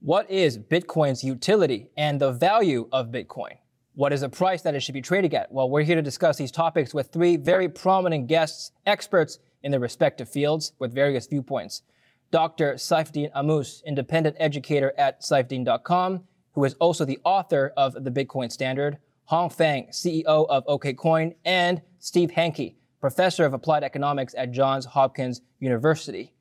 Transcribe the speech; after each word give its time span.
What 0.00 0.30
is 0.30 0.58
Bitcoin's 0.58 1.24
utility 1.24 1.90
and 1.96 2.20
the 2.20 2.30
value 2.30 2.88
of 2.92 3.08
Bitcoin? 3.08 3.58
What 3.94 4.12
is 4.12 4.20
the 4.20 4.28
price 4.28 4.62
that 4.62 4.76
it 4.76 4.80
should 4.80 4.94
be 4.94 5.02
traded 5.02 5.34
at? 5.34 5.50
Well, 5.50 5.68
we're 5.68 5.82
here 5.82 5.96
to 5.96 6.02
discuss 6.02 6.36
these 6.36 6.52
topics 6.52 6.94
with 6.94 7.08
three 7.08 7.36
very 7.36 7.68
prominent 7.68 8.28
guests, 8.28 8.70
experts 8.86 9.40
in 9.64 9.72
their 9.72 9.80
respective 9.80 10.28
fields 10.28 10.72
with 10.78 10.94
various 10.94 11.26
viewpoints. 11.26 11.82
Dr. 12.30 12.74
Saifedean 12.74 13.32
Ammous, 13.34 13.82
independent 13.84 14.36
educator 14.38 14.92
at 14.96 15.20
saifedean.com, 15.22 16.22
who 16.52 16.64
is 16.64 16.74
also 16.74 17.04
the 17.04 17.18
author 17.24 17.72
of 17.76 18.04
The 18.04 18.12
Bitcoin 18.12 18.52
Standard, 18.52 18.98
Hong 19.24 19.50
Fang, 19.50 19.88
CEO 19.90 20.46
of 20.48 20.64
OKCoin, 20.66 21.34
and 21.44 21.82
Steve 21.98 22.30
Hanke, 22.30 22.76
professor 23.00 23.44
of 23.44 23.52
applied 23.52 23.82
economics 23.82 24.32
at 24.38 24.52
Johns 24.52 24.84
Hopkins 24.84 25.40
University. 25.58 26.34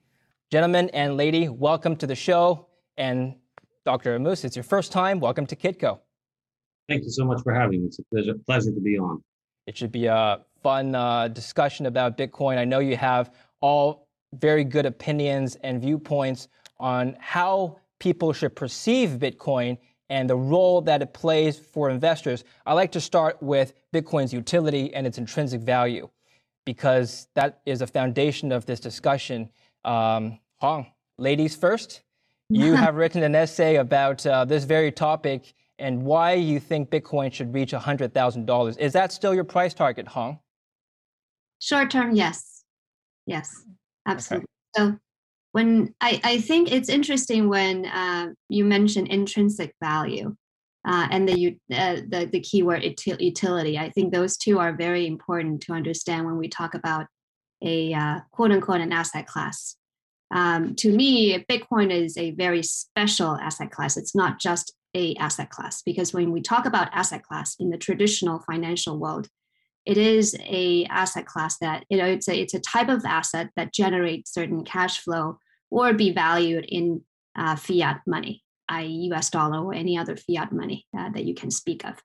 Gentlemen 0.51 0.91
and 0.93 1.17
lady, 1.17 1.49
welcome 1.49 1.95
to 1.95 2.05
the 2.05 2.15
show. 2.15 2.67
And 2.99 3.35
Dr. 3.87 4.15
Ammous, 4.15 4.43
it's 4.43 4.57
your 4.57 4.63
first 4.63 4.91
time. 4.91 5.21
Welcome 5.21 5.45
to 5.45 5.55
Kitco. 5.55 5.99
Thank 6.89 7.05
you 7.05 7.09
so 7.09 7.23
much 7.23 7.41
for 7.41 7.53
having 7.53 7.83
me. 7.83 7.87
It's 7.87 7.99
a 7.99 8.03
pleasure, 8.13 8.33
pleasure 8.45 8.73
to 8.73 8.81
be 8.81 8.99
on. 8.99 9.23
It 9.65 9.77
should 9.77 9.93
be 9.93 10.07
a 10.07 10.41
fun 10.61 10.93
uh, 10.93 11.29
discussion 11.29 11.85
about 11.85 12.17
Bitcoin. 12.17 12.57
I 12.57 12.65
know 12.65 12.79
you 12.79 12.97
have 12.97 13.33
all 13.61 14.09
very 14.33 14.65
good 14.65 14.85
opinions 14.85 15.55
and 15.63 15.81
viewpoints 15.81 16.49
on 16.81 17.15
how 17.21 17.79
people 17.99 18.33
should 18.33 18.57
perceive 18.57 19.11
Bitcoin 19.11 19.77
and 20.09 20.29
the 20.29 20.35
role 20.35 20.81
that 20.81 21.01
it 21.01 21.13
plays 21.13 21.57
for 21.57 21.89
investors. 21.89 22.43
I 22.65 22.73
like 22.73 22.91
to 22.91 22.99
start 22.99 23.41
with 23.41 23.71
Bitcoin's 23.93 24.33
utility 24.33 24.93
and 24.93 25.07
its 25.07 25.17
intrinsic 25.17 25.61
value 25.61 26.09
because 26.65 27.29
that 27.35 27.61
is 27.65 27.81
a 27.81 27.87
foundation 27.87 28.51
of 28.51 28.65
this 28.65 28.81
discussion. 28.81 29.49
Um, 29.85 30.39
Hong, 30.57 30.87
ladies 31.17 31.55
first 31.55 32.01
you 32.49 32.73
have 32.83 32.95
written 32.95 33.23
an 33.23 33.35
essay 33.35 33.75
about 33.75 34.25
uh, 34.25 34.45
this 34.45 34.63
very 34.63 34.91
topic 34.91 35.53
and 35.79 36.03
why 36.03 36.33
you 36.33 36.59
think 36.59 36.89
Bitcoin 36.89 37.31
should 37.31 37.53
reach 37.53 37.71
$100,000. 37.71 38.77
Is 38.79 38.93
that 38.93 39.11
still 39.11 39.35
your 39.35 39.43
price 39.43 39.73
target, 39.73 40.07
Hong? 40.07 40.39
Short 41.59 41.91
term, 41.91 42.15
yes. 42.15 42.63
Yes, 43.25 43.63
absolutely. 44.05 44.47
Okay. 44.77 44.89
So 44.89 44.97
when 45.51 45.93
I, 46.01 46.19
I 46.23 46.37
think 46.39 46.71
it's 46.71 46.89
interesting 46.89 47.49
when 47.49 47.85
uh, 47.85 48.29
you 48.49 48.63
mention 48.65 49.07
intrinsic 49.07 49.73
value 49.83 50.35
uh, 50.87 51.07
and 51.11 51.27
the, 51.27 51.57
uh, 51.73 51.97
the, 52.07 52.29
the 52.31 52.39
keyword 52.39 52.83
utility. 53.19 53.77
I 53.77 53.89
think 53.89 54.13
those 54.13 54.37
two 54.37 54.57
are 54.59 54.71
very 54.75 55.05
important 55.05 55.61
to 55.63 55.73
understand 55.73 56.25
when 56.25 56.37
we 56.37 56.47
talk 56.47 56.73
about 56.73 57.07
a 57.61 57.93
uh, 57.93 58.19
quote 58.31 58.51
unquote 58.51 58.81
an 58.81 58.93
asset 58.93 59.27
class 59.27 59.75
um, 60.31 60.75
to 60.75 60.91
me, 60.91 61.43
Bitcoin 61.49 61.91
is 61.91 62.17
a 62.17 62.31
very 62.31 62.63
special 62.63 63.35
asset 63.37 63.71
class. 63.71 63.97
It's 63.97 64.15
not 64.15 64.39
just 64.39 64.73
a 64.93 65.15
asset 65.15 65.49
class 65.49 65.81
because 65.81 66.13
when 66.13 66.31
we 66.31 66.41
talk 66.41 66.65
about 66.65 66.89
asset 66.91 67.23
class 67.23 67.55
in 67.59 67.69
the 67.69 67.77
traditional 67.77 68.39
financial 68.39 68.97
world, 68.97 69.27
it 69.85 69.97
is 69.97 70.35
a 70.41 70.85
asset 70.85 71.25
class 71.25 71.57
that 71.59 71.85
you 71.89 71.97
know 71.97 72.05
it's 72.05 72.27
a 72.27 72.37
it's 72.37 72.53
a 72.53 72.59
type 72.59 72.89
of 72.89 73.05
asset 73.05 73.49
that 73.55 73.73
generates 73.73 74.33
certain 74.33 74.65
cash 74.65 74.99
flow 74.99 75.39
or 75.69 75.93
be 75.93 76.11
valued 76.11 76.65
in 76.67 77.01
uh, 77.37 77.55
fiat 77.55 78.01
money, 78.05 78.43
i.e., 78.69 78.87
U.S. 79.09 79.29
dollar 79.29 79.63
or 79.63 79.73
any 79.73 79.97
other 79.97 80.17
fiat 80.17 80.51
money 80.51 80.85
uh, 80.97 81.09
that 81.11 81.25
you 81.25 81.33
can 81.33 81.51
speak 81.51 81.85
of. 81.85 82.01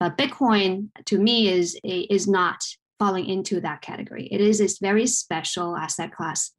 But 0.00 0.16
Bitcoin, 0.16 0.88
to 1.06 1.18
me, 1.18 1.48
is 1.48 1.78
is 1.84 2.26
not 2.26 2.64
falling 2.98 3.26
into 3.26 3.60
that 3.60 3.82
category. 3.82 4.26
It 4.32 4.40
is 4.40 4.60
a 4.60 4.68
very 4.80 5.06
special 5.06 5.76
asset 5.76 6.12
class 6.12 6.52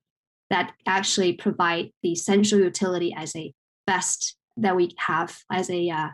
that 0.49 0.73
actually 0.85 1.33
provide 1.33 1.91
the 2.03 2.15
central 2.15 2.61
utility 2.61 3.13
as 3.15 3.35
a 3.35 3.53
best 3.85 4.35
that 4.57 4.75
we 4.75 4.91
have 4.97 5.37
as 5.51 5.69
a 5.69 5.89
uh, 5.89 6.09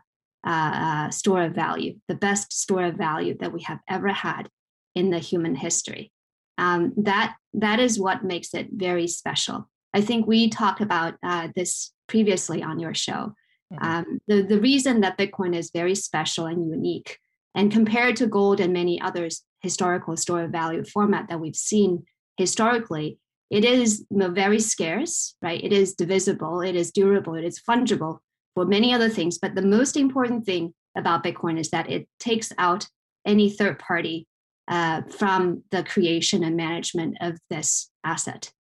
uh, 0.46 0.50
uh, 0.50 1.10
store 1.10 1.44
of 1.44 1.54
value, 1.54 1.96
the 2.08 2.16
best 2.16 2.54
store 2.54 2.86
of 2.86 2.96
value 2.96 3.36
that 3.40 3.52
we 3.52 3.64
have 3.64 3.80
ever 3.90 4.10
had 4.10 4.48
in 4.94 5.10
the 5.10 5.20
human 5.20 5.56
history. 5.56 6.12
Um, 6.58 6.94
that 6.98 7.36
that 7.54 7.80
is 7.80 8.00
what 8.00 8.24
makes 8.24 8.54
it 8.54 8.68
very 8.72 9.08
special. 9.08 9.70
I 9.94 10.02
think 10.02 10.28
we 10.28 10.50
talked 10.50 10.82
about 10.82 11.16
uh, 11.24 11.50
this 11.56 11.92
previously 12.08 12.62
on 12.62 12.80
your 12.80 12.94
show. 12.94 13.34
Mm-hmm. 13.74 13.86
Um, 13.86 14.20
the, 14.28 14.42
the 14.44 14.60
reason 14.60 15.02
that 15.02 15.18
Bitcoin 15.18 15.56
is 15.56 15.72
very 15.74 15.96
special 15.96 16.46
and 16.46 16.70
unique, 16.70 17.18
and 17.56 17.72
compared 17.72 18.16
to 18.18 18.28
gold 18.28 18.60
and 18.60 18.72
many 18.72 19.02
others 19.02 19.42
historical 19.62 20.16
store 20.16 20.44
of 20.44 20.52
value 20.52 20.84
format 20.84 21.28
that 21.30 21.40
we've 21.40 21.56
seen 21.56 22.06
historically, 22.38 23.18
it 23.50 23.64
is 23.64 24.06
very 24.12 24.60
scarce, 24.60 25.36
right? 25.42 25.64
It 25.64 25.72
is 25.72 25.94
divisible, 25.94 26.62
it 26.62 26.76
is 26.76 26.92
durable, 26.92 27.36
it 27.36 27.46
is 27.46 27.62
fungible 27.62 28.20
for 28.56 28.66
many 28.66 28.94
other 28.94 29.10
things. 29.10 29.38
But 29.38 29.56
the 29.56 29.62
most 29.62 29.96
important 29.98 30.46
thing 30.46 30.74
about 30.98 31.24
Bitcoin 31.24 31.60
is 31.60 31.70
that 31.70 31.90
it 31.90 32.08
takes 32.20 32.52
out 32.58 32.88
any 33.26 33.50
third 33.50 33.80
party 33.80 34.28
uh, 34.68 35.02
from 35.04 35.64
the 35.72 35.84
creation 35.84 36.44
and 36.44 36.56
management 36.56 37.18
of 37.22 37.38
this 37.50 37.92
asset 38.04 38.52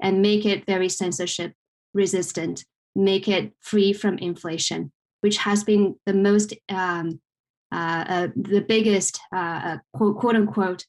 and 0.00 0.22
make 0.22 0.46
it 0.46 0.64
very 0.66 0.88
censorship 0.88 1.52
resistant, 1.92 2.64
make 2.94 3.28
it 3.28 3.52
free 3.60 3.92
from 3.92 4.16
inflation, 4.18 4.92
which 5.20 5.38
has 5.38 5.64
been 5.64 5.96
the 6.06 6.14
most, 6.14 6.54
um, 6.68 7.20
uh, 7.72 8.04
uh, 8.08 8.28
the 8.34 8.60
biggest 8.60 9.20
uh, 9.34 9.60
uh, 9.64 9.76
quote, 9.94 10.16
quote 10.18 10.36
unquote 10.36 10.86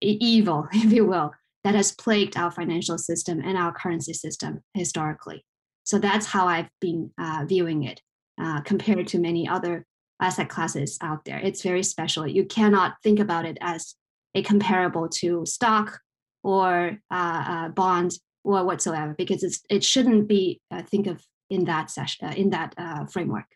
evil, 0.00 0.68
if 0.72 0.92
you 0.92 1.06
will, 1.06 1.32
that 1.64 1.74
has 1.74 1.92
plagued 1.92 2.36
our 2.36 2.50
financial 2.50 2.98
system 2.98 3.40
and 3.44 3.56
our 3.56 3.72
currency 3.72 4.12
system 4.12 4.60
historically. 4.74 5.44
So 5.84 5.98
that's 5.98 6.26
how 6.26 6.46
I've 6.46 6.70
been 6.80 7.10
uh, 7.18 7.44
viewing 7.46 7.84
it 7.84 8.00
uh, 8.40 8.60
compared 8.62 9.06
to 9.08 9.18
many 9.18 9.48
other 9.48 9.84
asset 10.20 10.48
classes 10.48 10.98
out 11.02 11.24
there. 11.24 11.38
It's 11.38 11.62
very 11.62 11.82
special. 11.82 12.26
You 12.26 12.44
cannot 12.44 12.94
think 13.02 13.18
about 13.18 13.44
it 13.44 13.58
as 13.60 13.94
a 14.34 14.42
comparable 14.42 15.08
to 15.08 15.44
stock 15.44 16.00
or 16.42 16.98
uh, 17.10 17.44
uh 17.46 17.68
bond 17.68 18.12
or 18.42 18.64
whatsoever 18.64 19.14
because 19.16 19.62
it 19.70 19.84
shouldn't 19.84 20.26
be 20.26 20.60
uh, 20.70 20.82
think 20.82 21.06
of 21.06 21.22
in 21.50 21.64
that 21.66 21.90
session 21.90 22.28
uh, 22.28 22.32
in 22.32 22.50
that 22.50 22.74
framework. 23.10 23.46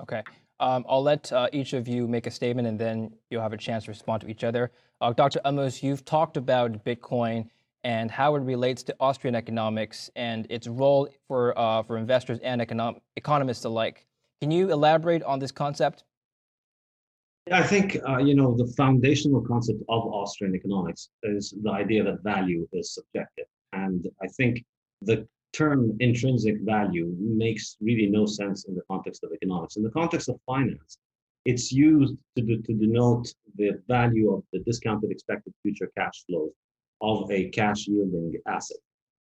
Okay. 0.00 0.22
Um, 0.60 0.84
I'll 0.88 1.02
let 1.02 1.32
uh, 1.32 1.48
each 1.52 1.72
of 1.72 1.86
you 1.86 2.08
make 2.08 2.26
a 2.26 2.30
statement 2.30 2.66
and 2.66 2.78
then 2.78 3.12
you'll 3.30 3.42
have 3.42 3.52
a 3.52 3.58
chance 3.58 3.84
to 3.84 3.90
respond 3.90 4.22
to 4.22 4.28
each 4.28 4.42
other. 4.42 4.72
Uh, 5.00 5.12
Dr. 5.12 5.40
Ammous, 5.44 5.82
you've 5.82 6.04
talked 6.04 6.36
about 6.36 6.84
Bitcoin 6.84 7.48
and 7.84 8.10
how 8.10 8.34
it 8.34 8.40
relates 8.40 8.82
to 8.84 8.96
Austrian 8.98 9.36
economics 9.36 10.10
and 10.16 10.46
its 10.50 10.66
role 10.66 11.08
for, 11.28 11.56
uh, 11.56 11.82
for 11.84 11.96
investors 11.96 12.40
and 12.42 12.60
econom- 12.60 13.00
economists 13.16 13.64
alike. 13.64 14.04
Can 14.40 14.50
you 14.50 14.70
elaborate 14.72 15.22
on 15.22 15.38
this 15.38 15.52
concept? 15.52 16.02
I 17.52 17.62
think 17.62 17.96
uh, 18.06 18.18
you 18.18 18.34
know 18.34 18.54
the 18.54 18.66
foundational 18.76 19.40
concept 19.40 19.80
of 19.88 20.04
Austrian 20.06 20.54
economics 20.54 21.08
is 21.22 21.54
the 21.62 21.70
idea 21.70 22.04
that 22.04 22.22
value 22.22 22.68
is 22.74 22.92
subjective, 22.92 23.46
and 23.72 24.06
I 24.22 24.26
think 24.26 24.64
the 25.00 25.26
term 25.52 25.96
intrinsic 26.00 26.60
value 26.60 27.14
makes 27.18 27.76
really 27.80 28.06
no 28.06 28.26
sense 28.26 28.66
in 28.66 28.74
the 28.74 28.82
context 28.90 29.24
of 29.24 29.30
economics. 29.32 29.76
In 29.76 29.82
the 29.82 29.90
context 29.90 30.28
of 30.28 30.40
finance, 30.46 30.98
it's 31.44 31.72
used 31.72 32.14
to, 32.36 32.42
do, 32.42 32.60
to 32.62 32.74
denote 32.74 33.32
the 33.56 33.80
value 33.88 34.34
of 34.34 34.42
the 34.52 34.60
discounted 34.60 35.10
expected 35.10 35.52
future 35.62 35.90
cash 35.96 36.24
flows 36.26 36.52
of 37.00 37.30
a 37.30 37.48
cash 37.50 37.86
yielding 37.86 38.34
asset. 38.46 38.78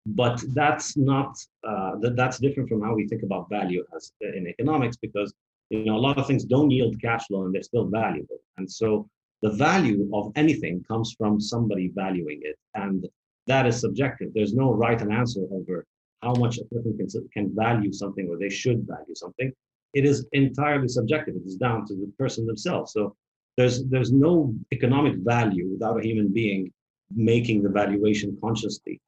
But 0.07 0.43
that's 0.49 0.97
not 0.97 1.37
uh, 1.67 1.97
that, 2.01 2.17
that's 2.17 2.39
different 2.39 2.69
from 2.69 2.83
how 2.83 2.95
we 2.95 3.07
think 3.07 3.23
about 3.23 3.49
value 3.49 3.85
as 3.95 4.13
in 4.21 4.47
economics 4.49 4.97
because 4.97 5.33
you 5.71 5.85
know 5.85 5.97
a 5.97 6.05
lot 6.07 6.19
of 6.19 6.27
things 6.27 6.45
don't 6.45 6.71
yield 6.71 7.01
cash 7.01 7.27
flow 7.27 7.45
and 7.45 7.55
they're 7.55 7.63
still 7.63 7.87
valuable. 7.87 8.39
And 8.57 8.71
so 8.71 9.09
the 9.43 9.51
value 9.51 10.09
of 10.13 10.33
anything 10.37 10.85
comes 10.87 11.15
from 11.17 11.41
somebody 11.41 11.93
valuing 11.95 12.41
it, 12.43 12.57
and 12.75 13.07
that 13.47 13.67
is 13.67 13.81
subjective. 13.81 14.31
There's 14.35 14.55
no 14.55 14.73
right 14.73 15.01
and 15.01 15.13
answer 15.13 15.43
over 15.51 15.87
how 16.23 16.35
much 16.35 16.59
a 16.59 16.65
person 16.65 16.97
can, 16.97 17.29
can 17.33 17.55
value 17.55 17.93
something 17.93 18.29
or 18.29 18.39
they 18.39 18.49
should 18.49 18.87
value 18.87 19.15
something. 19.15 19.53
It 19.95 20.05
is 20.05 20.27
entirely 20.33 20.89
subjective. 20.89 21.35
It 21.37 21.47
is 21.47 21.57
down 21.57 21.87
to 21.87 21.95
the 21.95 22.11
person 22.19 22.47
themselves. 22.47 22.93
So 22.93 23.15
there's 23.57 23.85
there's 23.85 24.13
no 24.13 24.55
economic 24.73 25.17
value 25.17 25.69
without 25.71 25.99
a 25.99 26.07
human 26.07 26.33
being 26.33 26.73
making 27.15 27.63
the 27.63 27.69
valuation 27.69 28.39
consciously 28.43 29.01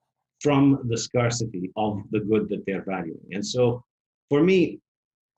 from 0.42 0.80
the 0.88 0.98
scarcity 0.98 1.70
of 1.76 2.02
the 2.10 2.20
good 2.20 2.48
that 2.50 2.66
they're 2.66 2.84
valuing. 2.84 3.26
And 3.32 3.44
so 3.44 3.82
for 4.28 4.42
me, 4.42 4.80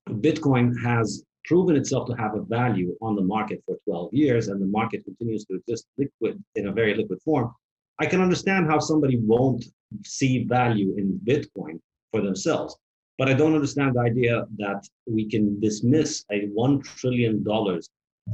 Bitcoin 0.08 0.74
has 0.82 1.24
proven 1.44 1.76
itself 1.76 2.08
to 2.08 2.14
have 2.14 2.34
a 2.34 2.42
value 2.42 2.96
on 3.00 3.14
the 3.14 3.22
market 3.22 3.62
for 3.66 3.76
12 3.84 4.12
years, 4.12 4.48
and 4.48 4.60
the 4.60 4.66
market 4.66 5.04
continues 5.04 5.44
to 5.44 5.54
exist 5.56 5.86
liquid 5.96 6.42
in 6.56 6.66
a 6.66 6.72
very 6.72 6.94
liquid 6.94 7.20
form. 7.22 7.52
I 7.98 8.06
can 8.06 8.20
understand 8.20 8.66
how 8.66 8.78
somebody 8.78 9.18
won't 9.18 9.64
see 10.04 10.44
value 10.44 10.94
in 10.96 11.18
Bitcoin 11.24 11.80
for 12.10 12.20
themselves. 12.20 12.76
But 13.18 13.28
I 13.28 13.34
don't 13.34 13.54
understand 13.54 13.94
the 13.94 14.00
idea 14.00 14.44
that 14.58 14.86
we 15.06 15.28
can 15.28 15.58
dismiss 15.60 16.24
a 16.30 16.48
$1 16.48 16.84
trillion 16.84 17.44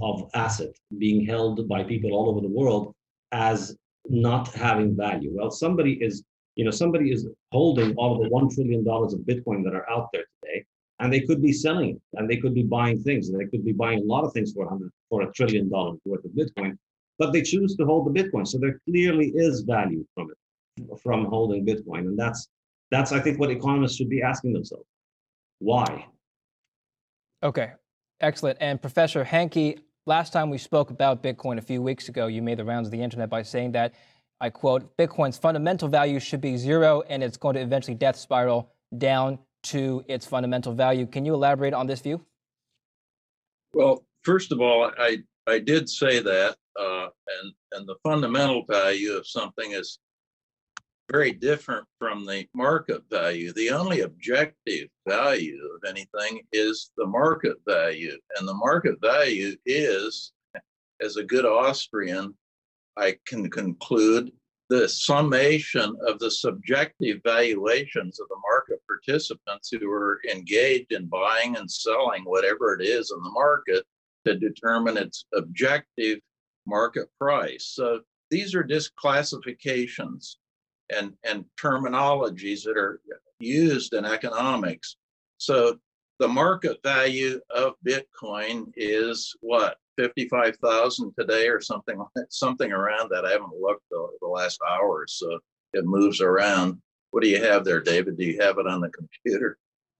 of 0.00 0.30
asset 0.34 0.74
being 0.98 1.24
held 1.24 1.68
by 1.68 1.84
people 1.84 2.12
all 2.12 2.28
over 2.28 2.40
the 2.40 2.48
world 2.48 2.94
as 3.30 3.76
not 4.08 4.48
having 4.48 4.96
value. 4.96 5.30
Well, 5.32 5.52
somebody 5.52 5.92
is, 6.02 6.24
you 6.56 6.64
know, 6.64 6.72
somebody 6.72 7.12
is 7.12 7.28
holding 7.52 7.94
all 7.94 8.16
of 8.16 8.22
the 8.22 8.34
$1 8.34 8.54
trillion 8.54 8.80
of 8.80 9.20
Bitcoin 9.20 9.62
that 9.64 9.74
are 9.74 9.88
out 9.88 10.08
there 10.12 10.24
today. 10.42 10.64
and 11.02 11.12
they 11.12 11.20
could 11.20 11.42
be 11.42 11.52
selling 11.52 11.90
it, 11.90 12.02
and 12.14 12.30
they 12.30 12.36
could 12.36 12.54
be 12.54 12.62
buying 12.62 13.02
things, 13.02 13.28
and 13.28 13.38
they 13.38 13.46
could 13.46 13.64
be 13.64 13.72
buying 13.72 13.98
a 13.98 14.04
lot 14.04 14.24
of 14.24 14.32
things 14.32 14.52
for 14.52 14.64
a 14.64 14.68
hundred 14.68 14.90
for 15.08 15.22
a 15.22 15.32
trillion 15.32 15.68
dollars 15.68 15.98
worth 16.04 16.24
of 16.24 16.30
Bitcoin, 16.30 16.78
but 17.22 17.32
they 17.32 17.40
choose 17.40 17.76
to 17.76 17.84
hold 17.84 18.12
the 18.12 18.20
Bitcoin. 18.20 18.44
So 18.44 18.58
there 18.58 18.80
clearly 18.84 19.30
is 19.36 19.60
value 19.60 20.04
from 20.12 20.28
it, 20.32 21.00
from 21.00 21.24
holding 21.26 21.64
Bitcoin, 21.64 22.00
and 22.00 22.18
that's 22.18 22.48
that's 22.90 23.12
I 23.12 23.20
think 23.20 23.38
what 23.38 23.48
economists 23.48 23.96
should 23.96 24.08
be 24.08 24.22
asking 24.22 24.54
themselves. 24.54 24.86
Why? 25.60 26.06
Okay, 27.44 27.70
excellent. 28.20 28.58
And 28.60 28.82
Professor 28.82 29.24
Hanke, 29.24 29.78
last 30.04 30.32
time 30.32 30.50
we 30.50 30.58
spoke 30.58 30.90
about 30.90 31.22
Bitcoin 31.22 31.58
a 31.58 31.62
few 31.62 31.80
weeks 31.80 32.08
ago, 32.08 32.26
you 32.26 32.42
made 32.42 32.58
the 32.58 32.64
rounds 32.64 32.88
of 32.88 32.90
the 32.90 33.00
internet 33.00 33.30
by 33.30 33.42
saying 33.42 33.70
that, 33.72 33.94
I 34.40 34.50
quote, 34.50 34.96
Bitcoin's 34.96 35.38
fundamental 35.38 35.86
value 35.86 36.18
should 36.18 36.40
be 36.40 36.56
zero 36.56 37.02
and 37.08 37.22
it's 37.22 37.36
going 37.36 37.54
to 37.54 37.60
eventually 37.60 37.94
death 37.94 38.16
spiral 38.16 38.72
down 38.98 39.38
to 39.74 40.04
its 40.08 40.26
fundamental 40.26 40.74
value. 40.74 41.06
Can 41.06 41.24
you 41.24 41.34
elaborate 41.34 41.72
on 41.72 41.86
this 41.86 42.00
view? 42.00 42.20
Well, 43.74 44.04
first 44.24 44.50
of 44.50 44.60
all, 44.60 44.90
I, 44.98 45.18
I 45.46 45.60
did 45.60 45.88
say 45.88 46.18
that, 46.18 46.56
uh, 46.78 47.08
and, 47.42 47.52
and 47.72 47.88
the 47.88 47.96
fundamental 48.02 48.64
value 48.68 49.12
of 49.12 49.26
something 49.26 49.72
is 49.72 49.98
very 51.10 51.32
different 51.32 51.86
from 51.98 52.24
the 52.24 52.46
market 52.54 53.02
value. 53.10 53.52
The 53.52 53.70
only 53.70 54.00
objective 54.00 54.88
value 55.06 55.58
of 55.74 55.88
anything 55.88 56.42
is 56.52 56.90
the 56.96 57.06
market 57.06 57.56
value. 57.66 58.16
And 58.38 58.48
the 58.48 58.54
market 58.54 58.96
value 59.02 59.56
is, 59.66 60.32
as 61.02 61.16
a 61.16 61.24
good 61.24 61.44
Austrian, 61.44 62.34
I 62.96 63.16
can 63.26 63.50
conclude 63.50 64.32
the 64.68 64.88
summation 64.88 65.94
of 66.06 66.18
the 66.18 66.30
subjective 66.30 67.20
valuations 67.24 68.18
of 68.18 68.28
the 68.28 68.40
market 68.50 68.80
participants 68.86 69.70
who 69.70 69.90
are 69.90 70.20
engaged 70.30 70.92
in 70.92 71.06
buying 71.06 71.56
and 71.56 71.70
selling 71.70 72.22
whatever 72.24 72.74
it 72.74 72.82
is 72.82 73.12
in 73.14 73.22
the 73.22 73.30
market 73.30 73.84
to 74.24 74.38
determine 74.38 74.96
its 74.96 75.26
objective 75.34 76.20
market 76.66 77.08
price. 77.18 77.72
So 77.74 78.00
these 78.30 78.54
are 78.54 78.64
just 78.64 78.94
classifications 78.96 80.38
and, 80.94 81.12
and 81.24 81.44
terminologies 81.60 82.64
that 82.64 82.76
are 82.76 83.00
used 83.40 83.94
in 83.94 84.04
economics. 84.04 84.96
So 85.38 85.78
the 86.18 86.28
market 86.28 86.78
value 86.84 87.40
of 87.50 87.74
Bitcoin 87.86 88.72
is 88.76 89.34
what 89.40 89.76
55,000 89.98 91.12
today 91.18 91.48
or 91.48 91.60
something 91.60 92.02
something 92.30 92.72
around 92.72 93.10
that. 93.10 93.24
I 93.26 93.30
haven't 93.30 93.54
looked 93.60 93.84
the, 93.90 94.06
the 94.20 94.28
last 94.28 94.60
hour, 94.68 95.04
so 95.08 95.38
it 95.72 95.84
moves 95.84 96.20
around. 96.20 96.80
What 97.10 97.22
do 97.22 97.28
you 97.28 97.42
have 97.42 97.64
there, 97.64 97.82
David? 97.82 98.16
Do 98.16 98.24
you 98.24 98.40
have 98.40 98.58
it 98.58 98.66
on 98.66 98.80
the 98.80 98.90
computer? 98.90 99.58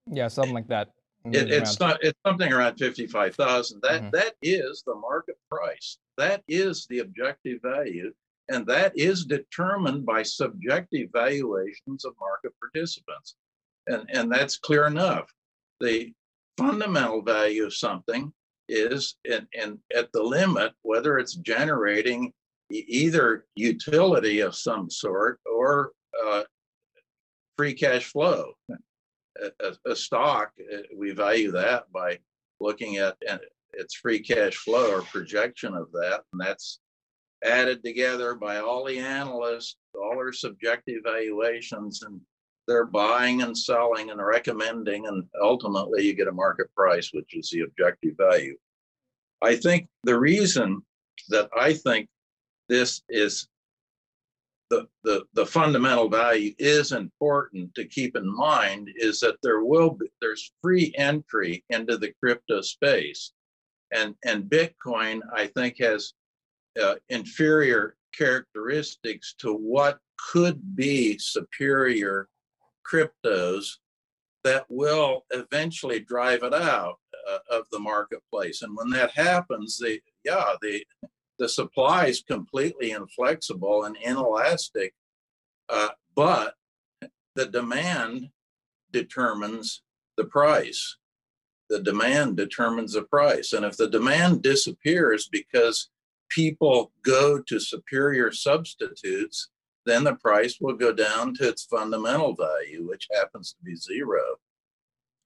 Yeah, 0.09 0.27
something 0.29 0.53
like 0.53 0.67
that. 0.67 0.89
It, 1.25 1.51
it's 1.51 1.79
not. 1.79 2.03
It's 2.03 2.19
something 2.25 2.51
around 2.51 2.77
fifty-five 2.77 3.35
thousand. 3.35 3.81
That, 3.81 4.01
mm-hmm. 4.01 4.09
that 4.11 4.33
is 4.41 4.83
the 4.85 4.95
market 4.95 5.37
price. 5.49 5.97
That 6.17 6.43
is 6.47 6.85
the 6.89 6.99
objective 6.99 7.59
value, 7.61 8.13
and 8.49 8.67
that 8.67 8.91
is 8.95 9.25
determined 9.25 10.05
by 10.05 10.23
subjective 10.23 11.09
valuations 11.13 12.03
of 12.03 12.13
market 12.19 12.51
participants. 12.59 13.35
And, 13.87 14.09
and 14.13 14.31
that's 14.31 14.57
clear 14.57 14.87
enough. 14.87 15.31
The 15.79 16.13
fundamental 16.57 17.21
value 17.21 17.65
of 17.65 17.73
something 17.73 18.31
is, 18.69 19.15
and, 19.29 19.47
and 19.59 19.79
at 19.95 20.11
the 20.13 20.23
limit, 20.23 20.73
whether 20.83 21.17
it's 21.17 21.35
generating 21.35 22.31
either 22.69 23.45
utility 23.55 24.39
of 24.39 24.55
some 24.55 24.89
sort 24.89 25.39
or 25.45 25.91
uh, 26.25 26.43
free 27.57 27.73
cash 27.73 28.05
flow. 28.05 28.53
A, 29.41 29.73
a, 29.91 29.95
stock, 29.95 30.51
uh, 30.73 30.81
we 30.95 31.11
value 31.11 31.51
that 31.51 31.91
by 31.91 32.19
looking 32.59 32.97
at 32.97 33.15
uh, 33.29 33.39
its 33.73 33.95
free 33.95 34.19
cash 34.19 34.55
flow 34.55 34.91
or 34.91 35.01
projection 35.01 35.73
of 35.73 35.91
that, 35.91 36.21
and 36.31 36.41
that's 36.41 36.79
added 37.43 37.83
together 37.83 38.35
by 38.35 38.57
all 38.57 38.85
the 38.85 38.99
analysts, 38.99 39.77
all 39.95 40.15
their 40.15 40.33
subjective 40.33 41.01
valuations, 41.03 42.03
and 42.03 42.21
they're 42.67 42.85
buying 42.85 43.41
and 43.41 43.57
selling 43.57 44.11
and 44.11 44.23
recommending, 44.23 45.07
and 45.07 45.25
ultimately 45.41 46.03
you 46.03 46.13
get 46.13 46.27
a 46.27 46.31
market 46.31 46.73
price, 46.75 47.09
which 47.13 47.35
is 47.35 47.49
the 47.49 47.61
objective 47.61 48.15
value. 48.17 48.55
I 49.41 49.55
think 49.55 49.87
the 50.03 50.17
reason 50.17 50.81
that 51.29 51.49
I 51.57 51.73
think 51.73 52.07
this 52.69 53.01
is 53.09 53.47
the, 54.73 54.87
the, 55.03 55.23
the 55.33 55.45
fundamental 55.45 56.09
value 56.09 56.53
is 56.57 56.91
important 56.91 57.73
to 57.75 57.85
keep 57.85 58.15
in 58.15 58.35
mind 58.35 58.89
is 58.95 59.19
that 59.19 59.37
there 59.43 59.63
will 59.63 59.91
be 59.91 60.07
there's 60.21 60.51
free 60.61 60.93
entry 60.97 61.63
into 61.69 61.97
the 61.97 62.13
crypto 62.21 62.61
space 62.61 63.33
and 63.91 64.15
and 64.25 64.45
bitcoin 64.45 65.19
i 65.35 65.47
think 65.47 65.77
has 65.79 66.13
uh, 66.81 66.95
inferior 67.09 67.95
characteristics 68.17 69.35
to 69.37 69.53
what 69.53 69.99
could 70.31 70.75
be 70.75 71.17
superior 71.19 72.27
cryptos 72.89 73.77
that 74.43 74.65
will 74.69 75.25
eventually 75.31 75.99
drive 75.99 76.43
it 76.43 76.53
out 76.53 76.95
uh, 77.29 77.37
of 77.49 77.65
the 77.71 77.79
marketplace. 77.79 78.61
And 78.61 78.75
when 78.75 78.89
that 78.89 79.11
happens, 79.11 79.77
the 79.77 79.99
yeah, 80.25 80.53
the 80.61 80.83
the 81.39 81.49
supply 81.49 82.07
is 82.07 82.21
completely 82.21 82.91
inflexible 82.91 83.83
and 83.83 83.97
inelastic, 83.97 84.93
uh, 85.69 85.89
but 86.15 86.55
the 87.35 87.45
demand 87.45 88.29
determines 88.91 89.81
the 90.17 90.25
price. 90.25 90.97
The 91.69 91.81
demand 91.81 92.37
determines 92.37 92.93
the 92.93 93.03
price, 93.03 93.53
and 93.53 93.65
if 93.65 93.77
the 93.77 93.89
demand 93.89 94.43
disappears 94.43 95.27
because 95.31 95.89
people 96.29 96.91
go 97.03 97.39
to 97.39 97.59
superior 97.59 98.31
substitutes, 98.31 99.49
then 99.85 100.03
the 100.03 100.15
price 100.15 100.57
will 100.61 100.75
go 100.75 100.93
down 100.93 101.33
to 101.35 101.47
its 101.47 101.65
fundamental 101.65 102.35
value, 102.35 102.87
which 102.87 103.07
happens 103.13 103.53
to 103.53 103.63
be 103.63 103.75
zero. 103.75 104.21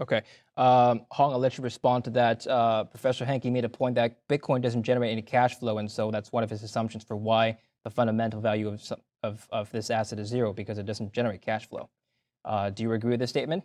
Okay. 0.02 0.24
Um, 0.58 1.06
Hong, 1.12 1.32
I'll 1.32 1.40
let 1.40 1.58
you 1.58 1.64
respond 1.64 2.04
to 2.06 2.10
that. 2.12 2.46
Uh, 2.48 2.84
Professor 2.84 3.26
Hanke 3.26 3.52
made 3.52 3.64
a 3.64 3.70
point 3.70 3.96
that 3.96 4.28
Bitcoin 4.28 4.62
doesn't 4.62 4.84
generate 4.84 5.12
any 5.12 5.22
cash 5.22 5.56
flow, 5.60 5.78
and 5.78 5.90
so 5.90 6.10
that's 6.10 6.32
one 6.32 6.44
of 6.44 6.50
his 6.50 6.64
assumptions 6.64 7.04
for 7.04 7.16
why 7.16 7.58
the 7.84 7.92
fundamental 7.92 8.42
value 8.42 8.68
of, 8.68 8.82
of, 9.22 9.48
of 9.52 9.72
this 9.72 9.92
asset 9.92 10.18
is 10.20 10.28
zero 10.28 10.52
because 10.54 10.80
it 10.80 10.88
doesn't 10.88 11.14
generate 11.14 11.42
cash 11.42 11.70
flow. 11.70 11.90
Uh, 12.44 12.72
do 12.72 12.84
you 12.84 12.92
agree 12.94 13.12
with 13.12 13.20
this 13.20 13.30
statement? 13.30 13.64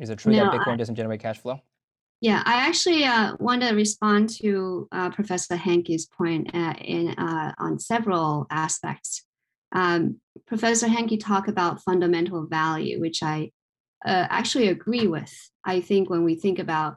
Is 0.00 0.10
it 0.10 0.18
true 0.18 0.32
no, 0.32 0.44
that 0.44 0.52
Bitcoin 0.52 0.74
I, 0.74 0.76
doesn't 0.76 0.96
generate 0.96 1.20
cash 1.20 1.38
flow? 1.38 1.60
Yeah, 2.20 2.42
I 2.44 2.66
actually 2.66 3.04
uh, 3.04 3.36
want 3.38 3.62
to 3.62 3.74
respond 3.74 4.30
to 4.40 4.88
uh, 4.90 5.10
Professor 5.10 5.54
Hanke's 5.54 6.06
point 6.06 6.50
uh, 6.54 6.74
in, 6.80 7.10
uh, 7.10 7.52
on 7.58 7.78
several 7.78 8.46
aspects. 8.50 9.22
Um, 9.72 10.20
Professor 10.46 10.86
Hanke 10.86 11.20
talked 11.20 11.48
about 11.48 11.82
fundamental 11.82 12.46
value, 12.46 13.00
which 13.00 13.22
I 13.22 13.52
uh, 14.04 14.26
actually 14.30 14.68
agree 14.68 15.06
with. 15.06 15.32
I 15.64 15.80
think 15.80 16.10
when 16.10 16.24
we 16.24 16.34
think 16.34 16.58
about 16.58 16.96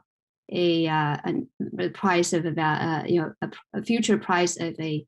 a, 0.52 0.86
uh, 0.88 1.16
a 1.78 1.88
price 1.90 2.32
of 2.32 2.44
about 2.44 3.08
you 3.08 3.20
know 3.20 3.32
a, 3.42 3.50
a 3.78 3.82
future 3.82 4.18
price 4.18 4.58
of 4.58 4.74
a 4.80 5.06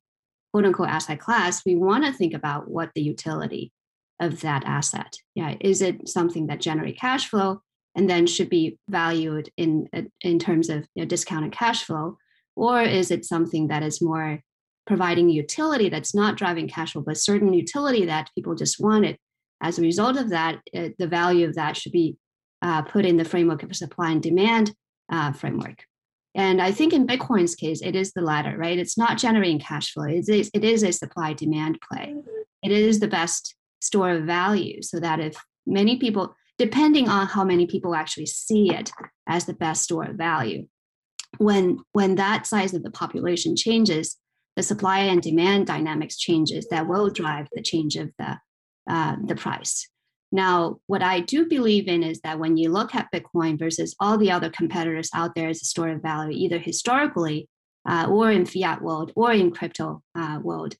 quote 0.52 0.66
unquote 0.66 0.88
asset 0.88 1.20
class, 1.20 1.64
we 1.64 1.76
want 1.76 2.04
to 2.04 2.12
think 2.12 2.34
about 2.34 2.68
what 2.68 2.90
the 2.94 3.02
utility 3.02 3.72
of 4.20 4.40
that 4.42 4.62
asset. 4.64 5.16
Yeah, 5.34 5.56
is 5.60 5.82
it 5.82 6.08
something 6.08 6.46
that 6.46 6.60
generate 6.60 6.98
cash 6.98 7.28
flow? 7.28 7.62
and 7.94 8.08
then 8.08 8.26
should 8.26 8.48
be 8.48 8.78
valued 8.88 9.50
in 9.56 9.88
in 10.20 10.38
terms 10.38 10.68
of 10.68 10.86
you 10.94 11.02
know, 11.02 11.06
discounted 11.06 11.52
cash 11.52 11.84
flow, 11.84 12.16
or 12.56 12.82
is 12.82 13.10
it 13.10 13.24
something 13.24 13.68
that 13.68 13.82
is 13.82 14.02
more 14.02 14.40
providing 14.86 15.28
utility 15.28 15.88
that's 15.88 16.14
not 16.14 16.36
driving 16.36 16.68
cash 16.68 16.92
flow, 16.92 17.02
but 17.02 17.16
certain 17.16 17.52
utility 17.52 18.06
that 18.06 18.30
people 18.34 18.54
just 18.54 18.80
wanted? 18.80 19.16
As 19.62 19.78
a 19.78 19.82
result 19.82 20.16
of 20.16 20.30
that, 20.30 20.58
uh, 20.76 20.88
the 20.98 21.06
value 21.06 21.46
of 21.46 21.54
that 21.54 21.76
should 21.76 21.92
be 21.92 22.16
uh, 22.60 22.82
put 22.82 23.06
in 23.06 23.16
the 23.16 23.24
framework 23.24 23.62
of 23.62 23.70
a 23.70 23.74
supply 23.74 24.10
and 24.10 24.22
demand 24.22 24.74
uh, 25.10 25.32
framework. 25.32 25.84
And 26.34 26.60
I 26.62 26.72
think 26.72 26.92
in 26.92 27.06
Bitcoin's 27.06 27.54
case, 27.54 27.82
it 27.82 27.94
is 27.94 28.12
the 28.12 28.22
latter, 28.22 28.56
right? 28.56 28.78
It's 28.78 28.96
not 28.96 29.18
generating 29.18 29.58
cash 29.58 29.92
flow. 29.92 30.04
It 30.04 30.28
is, 30.28 30.50
it 30.54 30.64
is 30.64 30.82
a 30.82 30.92
supply 30.92 31.34
demand 31.34 31.78
play. 31.80 32.14
It 32.62 32.72
is 32.72 33.00
the 33.00 33.08
best 33.08 33.54
store 33.80 34.10
of 34.10 34.24
value 34.24 34.80
so 34.82 34.98
that 35.00 35.20
if 35.20 35.36
many 35.66 35.98
people, 35.98 36.34
depending 36.58 37.08
on 37.08 37.26
how 37.26 37.44
many 37.44 37.66
people 37.66 37.94
actually 37.94 38.26
see 38.26 38.72
it 38.72 38.90
as 39.28 39.44
the 39.44 39.54
best 39.54 39.84
store 39.84 40.04
of 40.04 40.16
value. 40.16 40.66
When, 41.38 41.78
when 41.92 42.14
that 42.16 42.46
size 42.46 42.74
of 42.74 42.82
the 42.82 42.90
population 42.90 43.56
changes, 43.56 44.16
the 44.56 44.62
supply 44.62 45.00
and 45.00 45.22
demand 45.22 45.66
dynamics 45.66 46.16
changes 46.18 46.66
that 46.70 46.88
will 46.88 47.10
drive 47.10 47.48
the 47.52 47.62
change 47.62 47.96
of 47.96 48.10
the, 48.18 48.38
uh, 48.88 49.16
the 49.24 49.34
price. 49.34 49.88
Now, 50.30 50.78
what 50.86 51.02
I 51.02 51.20
do 51.20 51.46
believe 51.46 51.88
in 51.88 52.02
is 52.02 52.20
that 52.22 52.38
when 52.38 52.56
you 52.56 52.70
look 52.70 52.94
at 52.94 53.12
Bitcoin 53.12 53.58
versus 53.58 53.94
all 54.00 54.16
the 54.16 54.30
other 54.30 54.48
competitors 54.48 55.10
out 55.14 55.34
there 55.34 55.50
as 55.50 55.60
a 55.60 55.66
store 55.66 55.90
of 55.90 56.02
value, 56.02 56.36
either 56.36 56.58
historically 56.58 57.48
uh, 57.86 58.06
or 58.08 58.30
in 58.30 58.46
fiat 58.46 58.80
world 58.80 59.12
or 59.14 59.32
in 59.32 59.50
crypto 59.50 60.02
uh, 60.14 60.38
world, 60.42 60.74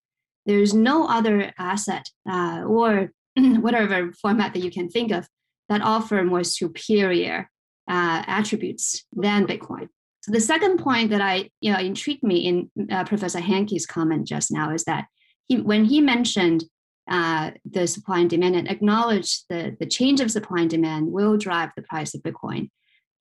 there's 0.47 0.73
no 0.73 1.07
other 1.07 1.53
asset 1.59 2.09
uh, 2.29 2.63
or 2.67 3.13
whatever 3.37 4.13
format 4.13 4.55
that 4.55 4.63
you 4.63 4.71
can 4.71 4.89
think 4.89 5.13
of 5.13 5.29
that 5.69 5.83
offer 5.83 6.23
more 6.25 6.45
superior 6.45 7.51
uh, 7.89 8.23
attributes 8.27 9.05
than 9.13 9.47
Bitcoin. 9.47 9.89
So 10.23 10.33
the 10.33 10.41
second 10.41 10.79
point 10.79 11.11
that 11.11 11.21
I, 11.21 11.51
you 11.61 11.73
know, 11.73 11.79
intrigued 11.79 12.23
me 12.23 12.39
in 12.47 12.91
uh, 12.91 13.05
Professor 13.05 13.41
Hanke's 13.41 13.87
comment 13.87 14.27
just 14.27 14.51
now 14.51 14.73
is 14.73 14.85
that 14.85 15.07
he, 15.49 15.61
when 15.61 15.85
he 15.85 16.01
mentioned 16.01 16.65
uh, 17.11 17.51
the 17.71 17.87
supply 17.87 18.21
and 18.21 18.31
demand 18.31 18.57
and 18.57 18.71
acknowledged 18.71 19.45
the, 19.49 19.77
the 19.81 19.87
change 19.87 20.21
of 20.21 20.31
supply 20.31 20.61
and 20.61 20.71
demand 20.71 21.11
will 21.11 21.37
drive 21.37 21.71
the 21.77 21.83
price 21.83 22.15
of 22.15 22.23
Bitcoin, 22.23 22.71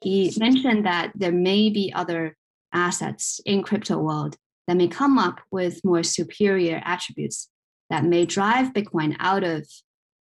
he 0.02 0.34
mentioned 0.38 0.86
that 0.86 1.12
there 1.16 1.32
may 1.32 1.70
be 1.70 1.92
other 1.94 2.36
assets 2.74 3.40
in 3.46 3.64
crypto 3.64 3.98
world 3.98 4.36
that 4.68 4.78
may 4.78 4.88
come 4.88 5.18
up 5.18 5.40
with 5.52 5.84
more 5.84 6.04
superior 6.04 6.82
attributes 6.86 7.50
that 7.90 8.06
may 8.06 8.26
drive 8.26 8.74
Bitcoin 8.74 9.16
out 9.20 9.44
of 9.44 9.68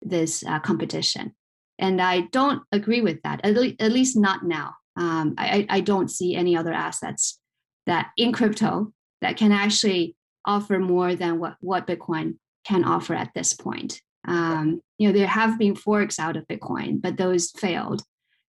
this 0.01 0.45
uh, 0.45 0.59
competition. 0.61 1.35
And 1.79 2.01
I 2.01 2.23
don't 2.33 2.63
agree 2.73 3.01
with 3.01 3.23
that, 3.23 3.41
at, 3.45 3.55
le- 3.55 3.75
at 3.79 3.93
least 3.93 4.17
not 4.17 4.45
now. 4.45 4.75
Um, 4.97 5.35
I, 5.39 5.67
I 5.69 5.81
don't 5.81 6.11
see 6.11 6.35
any 6.35 6.57
other 6.57 6.73
assets 6.73 7.39
that 7.87 8.11
in 8.17 8.33
crypto 8.33 8.93
that 9.21 9.37
can 9.37 9.53
actually 9.53 10.17
offer 10.45 10.79
more 10.79 11.15
than 11.15 11.39
what, 11.39 11.57
what 11.61 11.87
Bitcoin 11.87 12.37
can 12.65 12.85
offer 12.85 13.15
at 13.15 13.31
this 13.35 13.53
point. 13.53 14.01
Um, 14.27 14.81
you 14.99 15.09
know, 15.09 15.19
there 15.19 15.27
have 15.27 15.59
been 15.59 15.75
forks 15.75 16.19
out 16.19 16.37
of 16.37 16.47
Bitcoin, 16.49 17.01
but 17.01 17.17
those 17.17 17.51
failed. 17.53 18.03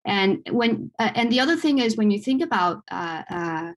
And 0.06 0.48
when 0.52 0.92
uh, 1.00 1.12
and 1.16 1.32
the 1.32 1.40
other 1.40 1.56
thing 1.56 1.80
is 1.80 1.96
when 1.96 2.12
you 2.12 2.20
think 2.20 2.42
about 2.42 2.82
uh, 2.92 3.24
uh, 3.30 3.72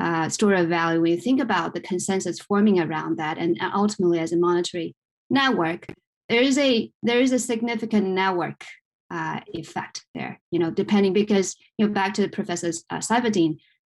uh, 0.00 0.28
store 0.28 0.54
of 0.54 0.68
value, 0.68 1.00
when 1.00 1.12
you 1.12 1.20
think 1.20 1.40
about 1.40 1.74
the 1.74 1.80
consensus 1.80 2.38
forming 2.38 2.80
around 2.80 3.18
that, 3.18 3.38
and 3.38 3.58
ultimately 3.74 4.20
as 4.20 4.32
a 4.32 4.36
monetary 4.36 4.94
network, 5.30 5.86
there 6.28 6.42
is 6.42 6.56
a 6.58 6.90
there 7.02 7.20
is 7.20 7.32
a 7.32 7.38
significant 7.38 8.06
network 8.06 8.64
uh, 9.10 9.40
effect 9.48 10.04
there. 10.14 10.40
You 10.50 10.58
know, 10.58 10.70
depending 10.70 11.12
because 11.12 11.56
you 11.78 11.86
know 11.86 11.92
back 11.92 12.14
to 12.14 12.28
Professor 12.28 12.70
uh, 12.90 13.00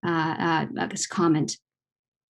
uh, 0.07 0.67
uh, 0.79 0.89
comment, 1.11 1.59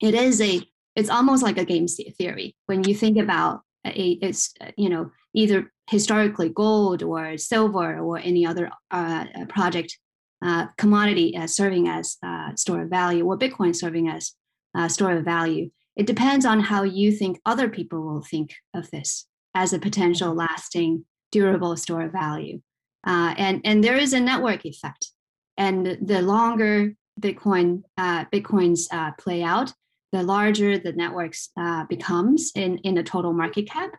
it 0.00 0.14
is 0.14 0.40
a 0.40 0.62
it's 0.98 1.10
almost 1.10 1.42
like 1.42 1.58
a 1.58 1.64
game 1.64 1.86
theory 2.18 2.56
when 2.66 2.82
you 2.84 2.94
think 2.94 3.16
about 3.18 3.60
a, 3.86 4.18
it's 4.20 4.52
you 4.76 4.88
know 4.88 5.10
either 5.34 5.72
historically 5.88 6.48
gold 6.48 7.02
or 7.02 7.38
silver 7.38 7.98
or 7.98 8.18
any 8.18 8.44
other 8.44 8.70
uh, 8.90 9.24
project 9.48 9.96
uh, 10.44 10.66
commodity 10.76 11.34
as 11.36 11.54
serving 11.54 11.88
as 11.88 12.16
uh, 12.24 12.54
store 12.56 12.82
of 12.82 12.90
value 12.90 13.24
or 13.24 13.38
Bitcoin 13.38 13.74
serving 13.74 14.08
as 14.08 14.32
uh, 14.76 14.88
store 14.88 15.12
of 15.12 15.24
value. 15.24 15.70
It 15.96 16.06
depends 16.06 16.44
on 16.44 16.60
how 16.60 16.82
you 16.82 17.12
think 17.12 17.40
other 17.44 17.68
people 17.68 18.02
will 18.02 18.22
think 18.22 18.54
of 18.74 18.90
this 18.90 19.26
as 19.54 19.72
a 19.72 19.78
potential 19.78 20.34
lasting, 20.34 21.04
durable 21.32 21.76
store 21.76 22.02
of 22.02 22.12
value. 22.12 22.60
Uh, 23.06 23.34
and, 23.36 23.60
and 23.64 23.82
there 23.82 23.96
is 23.96 24.12
a 24.12 24.20
network 24.20 24.64
effect. 24.64 25.08
And 25.56 25.98
the 26.00 26.22
longer 26.22 26.94
Bitcoin 27.18 27.82
uh, 27.96 28.26
Bitcoins 28.26 28.86
uh, 28.92 29.12
play 29.18 29.42
out, 29.42 29.72
the 30.12 30.22
larger 30.22 30.78
the 30.78 30.92
networks 30.92 31.50
becomes 31.88 32.52
in, 32.54 32.78
in 32.78 32.94
the 32.94 33.02
total 33.02 33.32
market 33.32 33.68
cap, 33.68 33.90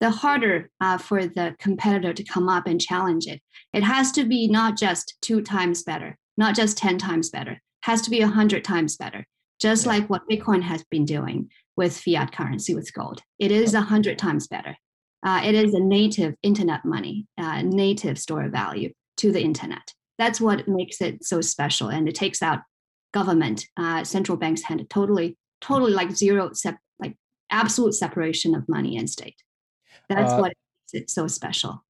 the 0.00 0.10
harder 0.10 0.70
uh, 0.80 0.98
for 0.98 1.26
the 1.26 1.54
competitor 1.58 2.12
to 2.12 2.24
come 2.24 2.48
up 2.48 2.66
and 2.66 2.80
challenge 2.80 3.26
it. 3.26 3.40
It 3.72 3.82
has 3.82 4.12
to 4.12 4.24
be 4.24 4.48
not 4.48 4.76
just 4.76 5.16
two 5.20 5.42
times 5.42 5.82
better, 5.82 6.16
not 6.36 6.54
just 6.54 6.78
10 6.78 6.98
times 6.98 7.30
better, 7.30 7.52
it 7.52 7.60
has 7.82 8.02
to 8.02 8.10
be 8.10 8.20
100 8.20 8.64
times 8.64 8.96
better, 8.96 9.26
just 9.60 9.84
yeah. 9.84 9.92
like 9.92 10.10
what 10.10 10.28
Bitcoin 10.28 10.62
has 10.62 10.84
been 10.84 11.04
doing 11.04 11.50
with 11.76 11.98
fiat 11.98 12.32
currency, 12.32 12.74
with 12.74 12.92
gold. 12.92 13.22
It 13.38 13.50
is 13.50 13.74
100 13.74 14.18
times 14.18 14.46
better. 14.46 14.76
Uh, 15.24 15.40
it 15.44 15.54
is 15.54 15.74
a 15.74 15.80
native 15.80 16.34
internet 16.42 16.84
money, 16.84 17.26
uh, 17.38 17.62
native 17.62 18.18
store 18.18 18.44
of 18.44 18.52
value 18.52 18.92
to 19.16 19.32
the 19.32 19.42
internet. 19.42 19.92
That's 20.16 20.40
what 20.40 20.68
makes 20.68 21.00
it 21.00 21.24
so 21.24 21.40
special. 21.40 21.88
And 21.88 22.08
it 22.08 22.14
takes 22.14 22.40
out 22.40 22.60
government, 23.12 23.64
uh, 23.76 24.04
central 24.04 24.38
banks 24.38 24.62
hand 24.62 24.84
totally, 24.90 25.36
totally 25.60 25.92
like 25.92 26.10
zero, 26.10 26.52
sep- 26.52 26.78
like 26.98 27.16
absolute 27.50 27.94
separation 27.94 28.54
of 28.54 28.68
money 28.68 28.96
and 28.96 29.08
state. 29.08 29.42
That's 30.08 30.32
uh, 30.32 30.38
what 30.38 30.52
makes 30.92 31.02
it 31.02 31.10
so 31.10 31.26
special. 31.26 31.84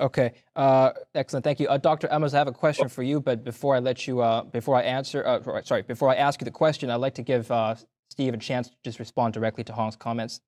Okay, 0.00 0.32
uh, 0.56 0.92
excellent. 1.14 1.44
Thank 1.44 1.60
you, 1.60 1.68
uh, 1.68 1.76
Dr. 1.76 2.08
Ammous. 2.08 2.32
I 2.32 2.38
have 2.38 2.48
a 2.48 2.52
question 2.52 2.88
for 2.88 3.02
you, 3.02 3.20
but 3.20 3.44
before 3.44 3.76
I 3.76 3.80
let 3.80 4.06
you, 4.06 4.20
uh, 4.20 4.44
before 4.44 4.76
I 4.76 4.82
answer, 4.82 5.26
uh, 5.26 5.62
sorry, 5.62 5.82
before 5.82 6.08
I 6.08 6.14
ask 6.14 6.40
you 6.40 6.46
the 6.46 6.50
question, 6.50 6.88
I'd 6.88 6.96
like 6.96 7.14
to 7.16 7.22
give 7.22 7.50
uh, 7.50 7.74
Steve 8.08 8.32
a 8.32 8.38
chance 8.38 8.70
to 8.70 8.76
just 8.82 8.98
respond 8.98 9.34
directly 9.34 9.62
to 9.64 9.72
Hong's 9.74 9.96
comments. 9.96 10.40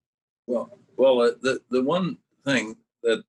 Well, 0.47 0.79
well, 0.97 1.17
the 1.43 1.61
the 1.71 1.83
one 1.83 2.17
thing 2.47 2.77
that 3.03 3.23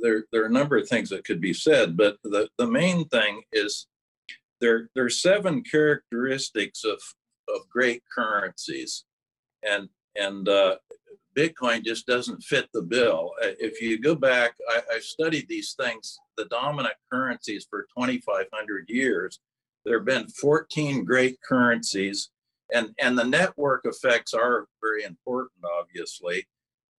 there 0.00 0.24
there 0.32 0.42
are 0.42 0.46
a 0.46 0.50
number 0.50 0.76
of 0.76 0.88
things 0.88 1.10
that 1.10 1.24
could 1.24 1.40
be 1.40 1.52
said, 1.52 1.96
but 1.96 2.16
the 2.24 2.48
the 2.58 2.66
main 2.66 3.06
thing 3.06 3.42
is 3.52 3.86
there 4.60 4.90
there 4.94 5.04
are 5.04 5.10
seven 5.10 5.62
characteristics 5.62 6.84
of 6.84 7.00
of 7.54 7.68
great 7.68 8.02
currencies, 8.14 9.04
and 9.62 9.88
and 10.16 10.48
uh, 10.48 10.76
Bitcoin 11.36 11.84
just 11.84 12.06
doesn't 12.06 12.42
fit 12.42 12.68
the 12.72 12.82
bill. 12.82 13.32
Uh, 13.42 13.50
if 13.60 13.80
you 13.80 14.00
go 14.00 14.14
back, 14.14 14.54
I, 14.68 14.80
I 14.96 14.98
studied 14.98 15.46
these 15.48 15.74
things, 15.80 16.18
the 16.36 16.46
dominant 16.46 16.94
currencies 17.12 17.66
for 17.70 17.86
2,500 17.96 18.86
years. 18.88 19.38
There 19.84 19.98
have 19.98 20.06
been 20.06 20.26
14 20.28 21.04
great 21.04 21.38
currencies, 21.48 22.30
and, 22.74 22.90
and 22.98 23.16
the 23.16 23.24
network 23.24 23.82
effects 23.84 24.34
are 24.34 24.66
very 24.82 25.04
important, 25.04 25.64
obviously. 25.64 26.46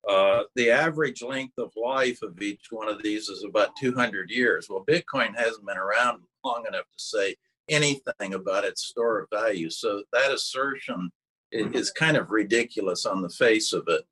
Uh, 0.07 0.43
the 0.55 0.71
average 0.71 1.21
length 1.21 1.57
of 1.57 1.71
life 1.75 2.21
of 2.21 2.41
each 2.41 2.67
one 2.71 2.87
of 2.87 3.03
these 3.03 3.27
is 3.27 3.43
about 3.43 3.75
200 3.79 4.29
years. 4.29 4.67
Well, 4.69 4.85
Bitcoin 4.87 5.35
hasn't 5.35 5.65
been 5.65 5.77
around 5.77 6.21
long 6.45 6.65
enough 6.65 6.85
to 6.85 7.03
say 7.03 7.35
anything 7.69 8.33
about 8.33 8.65
its 8.65 8.87
store 8.87 9.19
of 9.19 9.29
value. 9.31 9.69
So 9.69 10.03
that 10.13 10.31
assertion 10.31 11.11
mm-hmm. 11.53 11.73
is 11.73 11.91
kind 11.91 12.17
of 12.17 12.31
ridiculous 12.31 13.05
on 13.05 13.21
the 13.21 13.29
face 13.29 13.73
of 13.73 13.83
it 13.87 14.03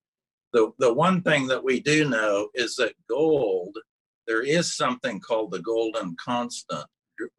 the, 0.53 0.71
the 0.79 0.93
one 0.93 1.21
thing 1.21 1.47
that 1.47 1.63
we 1.63 1.79
do 1.79 2.09
know 2.09 2.49
is 2.53 2.75
that 2.77 2.93
gold, 3.09 3.77
there 4.27 4.41
is 4.41 4.75
something 4.75 5.19
called 5.19 5.51
the 5.51 5.59
golden 5.59 6.15
constant. 6.23 6.85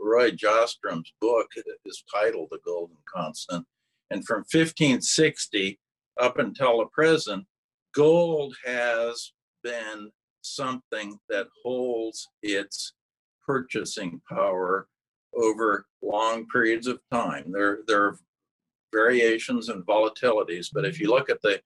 Roy 0.00 0.30
Jastram's 0.32 1.12
book 1.20 1.48
is 1.84 2.04
titled 2.12 2.48
The 2.50 2.58
Golden 2.64 2.96
Constant. 3.12 3.64
And 4.10 4.26
from 4.26 4.38
1560 4.38 5.78
up 6.20 6.38
until 6.38 6.78
the 6.78 6.86
present, 6.86 7.44
gold 7.94 8.56
has 8.64 9.32
been 9.62 10.10
something 10.42 11.18
that 11.28 11.46
holds 11.62 12.28
its 12.42 12.94
purchasing 13.46 14.20
power 14.28 14.88
over 15.38 15.86
long 16.02 16.46
periods 16.46 16.86
of 16.86 17.00
time. 17.12 17.50
There, 17.52 17.80
there 17.86 18.04
are 18.04 18.18
variations 18.92 19.68
and 19.68 19.84
volatilities, 19.86 20.68
but 20.72 20.84
if 20.84 21.00
you 21.00 21.10
look 21.10 21.30
at 21.30 21.42
the 21.42 21.60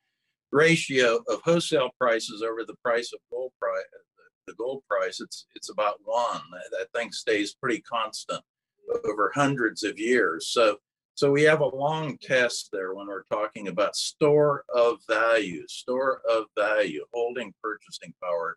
ratio 0.50 1.22
of 1.28 1.40
wholesale 1.44 1.90
prices 1.98 2.42
over 2.42 2.64
the 2.64 2.76
price 2.84 3.12
of 3.12 3.20
gold 3.30 3.52
price, 3.60 3.84
the 4.46 4.54
gold 4.54 4.82
price, 4.88 5.20
it's 5.20 5.46
it's 5.54 5.70
about 5.70 6.00
one. 6.04 6.40
That 6.72 6.92
thing 6.94 7.12
stays 7.12 7.54
pretty 7.54 7.80
constant 7.80 8.42
over 9.04 9.32
hundreds 9.34 9.82
of 9.82 9.98
years. 9.98 10.48
So 10.48 10.78
so 11.14 11.30
we 11.30 11.42
have 11.42 11.60
a 11.60 11.76
long 11.76 12.18
test 12.22 12.70
there 12.72 12.94
when 12.94 13.06
we're 13.06 13.24
talking 13.24 13.68
about 13.68 13.96
store 13.96 14.64
of 14.74 14.98
value, 15.08 15.66
store 15.68 16.22
of 16.28 16.46
value, 16.56 17.04
holding 17.12 17.52
purchasing 17.62 18.14
power. 18.22 18.56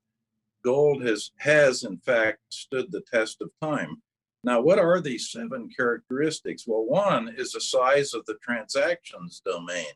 Gold 0.63 1.03
has 1.03 1.31
has 1.37 1.83
in 1.83 1.97
fact 1.97 2.39
stood 2.49 2.91
the 2.91 3.03
test 3.11 3.41
of 3.41 3.51
time. 3.61 4.01
Now, 4.45 4.61
what 4.61 4.77
are 4.77 5.01
these 5.01 5.31
seven 5.31 5.69
characteristics? 5.75 6.65
Well, 6.67 6.85
one 6.85 7.33
is 7.35 7.53
the 7.53 7.61
size 7.61 8.13
of 8.13 8.23
the 8.27 8.35
transactions 8.43 9.41
domain. 9.43 9.87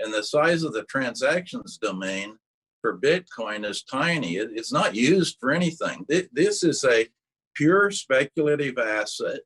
And 0.00 0.14
the 0.14 0.22
size 0.22 0.62
of 0.62 0.72
the 0.72 0.84
transactions 0.84 1.76
domain 1.76 2.38
for 2.80 2.98
Bitcoin 2.98 3.68
is 3.68 3.82
tiny. 3.82 4.36
It, 4.36 4.48
it's 4.54 4.72
not 4.72 4.94
used 4.94 5.36
for 5.38 5.52
anything. 5.52 6.06
This 6.32 6.64
is 6.64 6.82
a 6.84 7.06
pure 7.54 7.90
speculative 7.90 8.78
asset. 8.78 9.40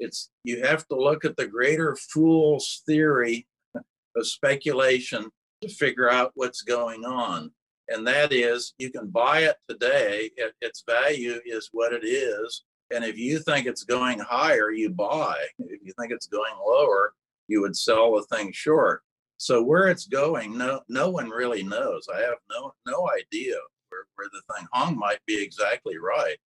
It's 0.00 0.30
you 0.42 0.62
have 0.64 0.88
to 0.88 0.96
look 0.96 1.26
at 1.26 1.36
the 1.36 1.46
greater 1.46 1.96
fool's 1.96 2.82
theory 2.86 3.46
of 3.74 4.26
speculation 4.26 5.28
to 5.60 5.68
figure 5.68 6.10
out 6.10 6.32
what's 6.34 6.62
going 6.62 7.04
on. 7.04 7.50
And 7.88 8.06
that 8.06 8.32
is 8.32 8.72
you 8.78 8.90
can 8.90 9.08
buy 9.10 9.40
it 9.40 9.56
today, 9.68 10.30
it, 10.36 10.54
its 10.62 10.82
value 10.88 11.40
is 11.44 11.68
what 11.72 11.92
it 11.92 12.06
is. 12.06 12.64
And 12.94 13.04
if 13.04 13.18
you 13.18 13.38
think 13.40 13.66
it's 13.66 13.84
going 13.84 14.18
higher, 14.20 14.70
you 14.70 14.90
buy. 14.90 15.36
If 15.58 15.80
you 15.82 15.92
think 15.98 16.12
it's 16.12 16.26
going 16.26 16.54
lower, 16.64 17.12
you 17.48 17.60
would 17.62 17.76
sell 17.76 18.14
the 18.14 18.36
thing 18.36 18.52
short. 18.52 19.02
So 19.38 19.62
where 19.62 19.88
it's 19.88 20.06
going, 20.06 20.56
no 20.56 20.80
no 20.88 21.10
one 21.10 21.28
really 21.28 21.62
knows. 21.62 22.06
I 22.12 22.20
have 22.20 22.38
no 22.50 22.72
no 22.86 23.08
idea 23.18 23.56
where, 23.88 24.06
where 24.14 24.28
the 24.32 24.54
thing 24.54 24.66
Hong 24.72 24.98
might 24.98 25.20
be 25.26 25.42
exactly 25.42 25.96
right. 25.98 26.36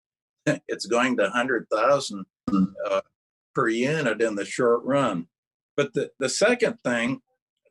it's 0.68 0.86
going 0.86 1.16
to 1.18 1.30
hundred 1.30 1.66
thousand 1.72 2.24
uh, 2.52 3.00
per 3.54 3.68
unit 3.68 4.20
in 4.20 4.34
the 4.34 4.44
short 4.44 4.82
run. 4.84 5.26
But 5.76 5.94
the, 5.94 6.10
the 6.18 6.28
second 6.28 6.78
thing 6.84 7.20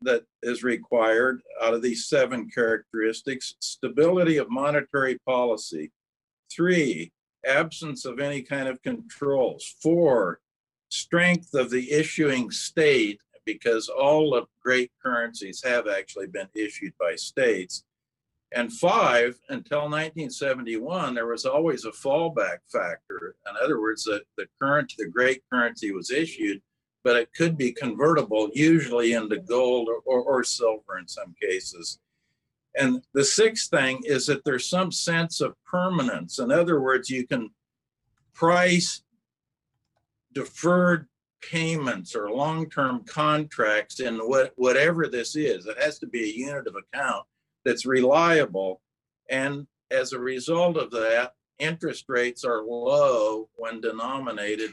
that 0.02 0.24
is 0.42 0.64
required 0.64 1.42
out 1.62 1.74
of 1.74 1.82
these 1.82 2.08
seven 2.08 2.50
characteristics 2.50 3.56
stability 3.60 4.38
of 4.38 4.50
monetary 4.50 5.20
policy. 5.26 5.92
Three, 6.52 7.12
absence 7.46 8.06
of 8.06 8.20
any 8.20 8.42
kind 8.42 8.68
of 8.68 8.82
controls. 8.82 9.76
Four, 9.82 10.40
strength 10.90 11.54
of 11.54 11.70
the 11.70 11.92
issuing 11.92 12.52
state, 12.52 13.22
because 13.46 13.90
all 13.90 14.36
of 14.36 14.48
great 14.62 14.92
currencies 15.02 15.64
have 15.64 15.88
actually 15.88 16.28
been 16.28 16.48
issued 16.54 16.94
by 17.00 17.16
states. 17.16 17.84
And 18.52 18.74
five, 18.74 19.40
until 19.50 19.82
1971, 19.82 21.14
there 21.14 21.28
was 21.28 21.46
always 21.46 21.86
a 21.86 21.92
fallback 21.92 22.60
factor. 22.72 23.36
In 23.48 23.56
other 23.64 23.80
words, 23.80 24.04
the, 24.04 24.24
the 24.38 24.48
current, 24.60 24.94
the 24.98 25.08
great 25.08 25.44
currency 25.52 25.92
was 25.92 26.10
issued, 26.10 26.62
but 27.04 27.16
it 27.16 27.30
could 27.36 27.58
be 27.58 27.72
convertible, 27.72 28.50
usually 28.54 29.14
into 29.14 29.38
gold 29.38 29.88
or, 29.88 30.02
or, 30.06 30.24
or 30.24 30.44
silver 30.44 30.98
in 31.00 31.08
some 31.08 31.36
cases. 31.40 32.00
And 32.80 33.04
the 33.14 33.26
sixth 33.26 33.70
thing 33.70 34.02
is 34.06 34.26
that 34.28 34.44
there's 34.46 34.70
some 34.70 34.92
sense 34.92 35.42
of 35.42 35.54
permanence. 35.66 36.40
In 36.40 36.52
other 36.52 36.80
words, 36.80 37.10
you 37.10 37.28
can 37.28 37.50
price 38.34 39.04
deferred 40.34 41.08
payments 41.42 42.16
or 42.16 42.32
long-term 42.32 43.04
contracts 43.06 44.00
in 44.00 44.18
what, 44.20 44.54
whatever 44.56 45.08
this 45.08 45.36
is. 45.36 45.66
It 45.66 45.78
has 45.82 46.00
to 46.00 46.08
be 46.08 46.24
a 46.24 46.34
unit 46.34 46.68
of 46.68 46.76
account 46.76 47.26
that's 47.66 47.86
reliable. 47.86 48.82
And 49.30 49.68
as 49.92 50.14
a 50.14 50.20
result 50.20 50.78
of 50.78 50.90
that, 50.92 51.34
interest 51.60 52.06
rates 52.08 52.46
are 52.46 52.64
low 52.64 53.50
when 53.56 53.82
denominated 53.82 54.72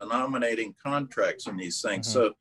denominating 0.00 0.74
contracts 0.82 1.46
in 1.46 1.56
these 1.56 1.80
things. 1.82 2.08
Mm-hmm. 2.08 2.28
So 2.28 2.34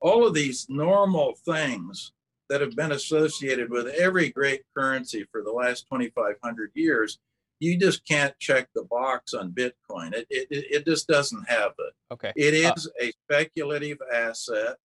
all 0.00 0.26
of 0.26 0.34
these 0.34 0.66
normal 0.68 1.34
things 1.44 2.12
that 2.52 2.60
have 2.60 2.76
been 2.76 2.92
associated 2.92 3.70
with 3.70 3.86
every 3.86 4.28
great 4.28 4.60
currency 4.76 5.24
for 5.32 5.42
the 5.42 5.50
last 5.50 5.86
2,500 5.90 6.70
years, 6.74 7.18
you 7.60 7.78
just 7.78 8.06
can't 8.06 8.38
check 8.40 8.68
the 8.74 8.84
box 8.84 9.32
on 9.32 9.52
Bitcoin. 9.52 10.12
It, 10.12 10.26
it, 10.28 10.48
it 10.50 10.84
just 10.84 11.08
doesn't 11.08 11.48
have 11.48 11.72
it. 11.78 11.94
Okay. 12.12 12.30
It 12.36 12.66
uh 12.66 12.68
uh, 12.68 12.90
a 13.00 13.12
speculative 13.24 13.96
asset, 14.12 14.76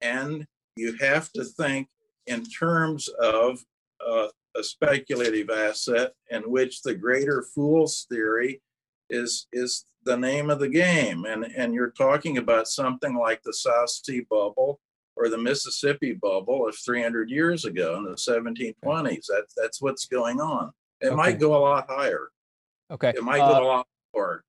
and 0.00 0.46
you 0.76 0.96
have 1.00 1.32
to 1.32 1.42
think 1.42 1.88
in 2.28 2.44
terms 2.44 3.08
of 3.20 3.64
uh, 4.06 4.28
a 4.56 4.62
speculative 4.62 5.50
asset 5.50 6.12
in 6.30 6.42
which 6.42 6.82
the 6.82 6.94
greater 6.94 7.44
fool's 7.52 8.06
theory 8.08 8.62
is 9.10 9.48
is 9.52 9.86
the 10.04 10.16
name 10.16 10.50
of 10.50 10.60
the 10.60 10.68
game 10.68 11.24
and 11.24 11.44
and 11.56 11.74
you're 11.74 11.90
talking 11.90 12.36
about 12.36 12.68
something 12.68 13.16
like 13.16 13.42
the 13.42 13.54
south 13.54 13.88
sea 13.88 14.20
bubble 14.28 14.78
or 15.18 15.28
the 15.28 15.38
mississippi 15.38 16.12
bubble 16.12 16.68
of 16.68 16.76
300 16.76 17.28
years 17.28 17.64
ago 17.64 17.96
in 17.96 18.04
the 18.04 18.10
1720s 18.10 19.26
that's 19.28 19.54
that's 19.56 19.82
what's 19.82 20.06
going 20.06 20.40
on 20.40 20.70
it 21.00 21.08
okay. 21.08 21.16
might 21.16 21.38
go 21.38 21.56
a 21.56 21.60
lot 21.60 21.86
higher 21.88 22.28
okay 22.90 23.10
it 23.10 23.22
might 23.22 23.40
uh, 23.40 23.52
go 23.52 23.64
a 23.64 23.66
lot 23.66 23.86
lower 24.14 24.44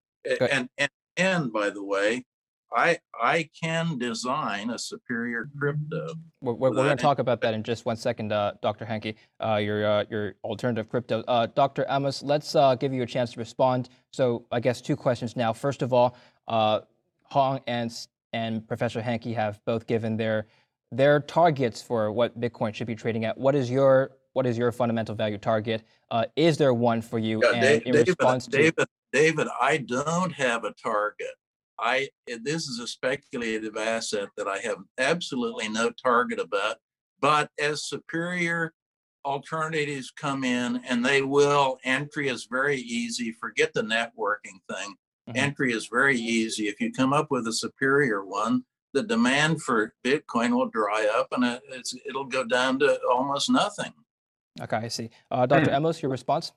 and 0.52 0.70
and 0.78 0.90
and 1.18 1.52
by 1.52 1.70
the 1.70 1.84
way 1.84 2.24
I 2.72 3.00
I 3.20 3.50
can 3.62 3.98
design 3.98 4.70
a 4.70 4.78
superior 4.78 5.50
crypto. 5.58 6.14
We're, 6.42 6.54
we're, 6.54 6.70
we're 6.70 6.76
going 6.76 6.98
to 6.98 7.02
talk 7.02 7.20
about 7.20 7.42
that 7.42 7.54
in 7.54 7.64
just 7.64 7.86
one 7.86 7.96
second, 7.96 8.32
uh, 8.32 8.54
Dr. 8.62 8.86
Hanke. 8.86 9.16
Uh, 9.44 9.56
your 9.56 9.86
uh, 9.86 10.06
your 10.10 10.36
alternative 10.44 10.90
crypto, 10.90 11.24
uh, 11.28 11.48
Dr. 11.48 11.86
Ammous. 11.90 12.24
Let's 12.24 12.56
uh, 12.56 12.76
give 12.76 12.94
you 12.94 13.02
a 13.02 13.08
chance 13.08 13.34
to 13.34 13.40
respond. 13.40 13.90
So 14.12 14.46
I 14.52 14.60
guess 14.60 14.82
two 14.82 14.96
questions 14.96 15.36
now. 15.36 15.52
First 15.52 15.82
of 15.82 15.94
all, 15.94 16.16
uh, 16.48 16.82
Hong 17.24 17.60
and 17.68 17.92
and 18.34 18.68
Professor 18.68 19.02
Hanke 19.02 19.34
have 19.36 19.60
both 19.66 19.88
given 19.88 20.16
their 20.16 20.46
their 20.92 21.20
targets 21.20 21.82
for 21.82 22.12
what 22.12 22.40
Bitcoin 22.40 22.74
should 22.74 22.88
be 22.88 22.96
trading 22.96 23.26
at. 23.26 23.38
What 23.38 23.56
is 23.56 23.70
your 23.70 24.12
what 24.34 24.46
is 24.46 24.58
your 24.58 24.72
fundamental 24.72 25.16
value 25.16 25.38
target? 25.38 25.84
is 26.36 26.58
there 26.58 26.74
one 26.74 27.02
for 27.02 27.20
you? 27.20 27.42
Yeah, 27.44 27.52
and 27.52 27.62
Dave, 27.62 27.82
in 27.86 27.94
David, 27.94 28.08
response 28.08 28.46
to 28.46 28.52
David, 28.52 28.88
David, 29.12 29.48
I 29.60 29.78
don't 29.78 30.32
have 30.34 30.64
a 30.64 30.74
target. 30.82 31.34
I 31.80 32.10
this 32.44 32.68
is 32.68 32.80
a 32.80 32.88
speculative 32.88 33.78
asset 33.78 34.30
that 34.38 34.48
I 34.48 34.60
have 34.60 34.78
absolutely 34.98 35.70
no 35.70 35.92
target 35.92 36.40
about. 36.40 36.78
But 37.22 37.50
as 37.60 37.84
superior 37.84 38.74
alternatives 39.26 40.12
come 40.12 40.44
in, 40.44 40.82
and 40.88 41.06
they 41.06 41.22
will, 41.22 41.78
entry 41.84 42.30
is 42.30 42.48
very 42.50 42.78
easy. 42.78 43.32
Forget 43.32 43.74
the 43.74 43.82
networking 43.82 44.60
thing. 44.70 44.96
Mm-hmm. 45.28 45.36
Entry 45.36 45.74
is 45.74 45.88
very 45.88 46.18
easy. 46.18 46.68
If 46.68 46.80
you 46.80 46.92
come 46.92 47.14
up 47.14 47.28
with 47.30 47.48
a 47.48 47.54
superior 47.54 48.26
one, 48.26 48.64
the 48.94 49.04
demand 49.04 49.62
for 49.62 49.94
Bitcoin 50.04 50.52
will 50.52 50.70
dry 50.70 51.10
up, 51.16 51.28
and 51.32 51.60
it'll 52.06 52.26
go 52.26 52.44
down 52.44 52.80
to 52.80 53.00
almost 53.12 53.50
nothing. 53.50 53.94
Okay, 54.62 54.78
I 54.78 54.88
see. 54.88 55.10
Uh, 55.32 55.46
Dr. 55.46 55.72
Ammous, 55.72 56.02
your 56.02 56.12
response? 56.12 56.52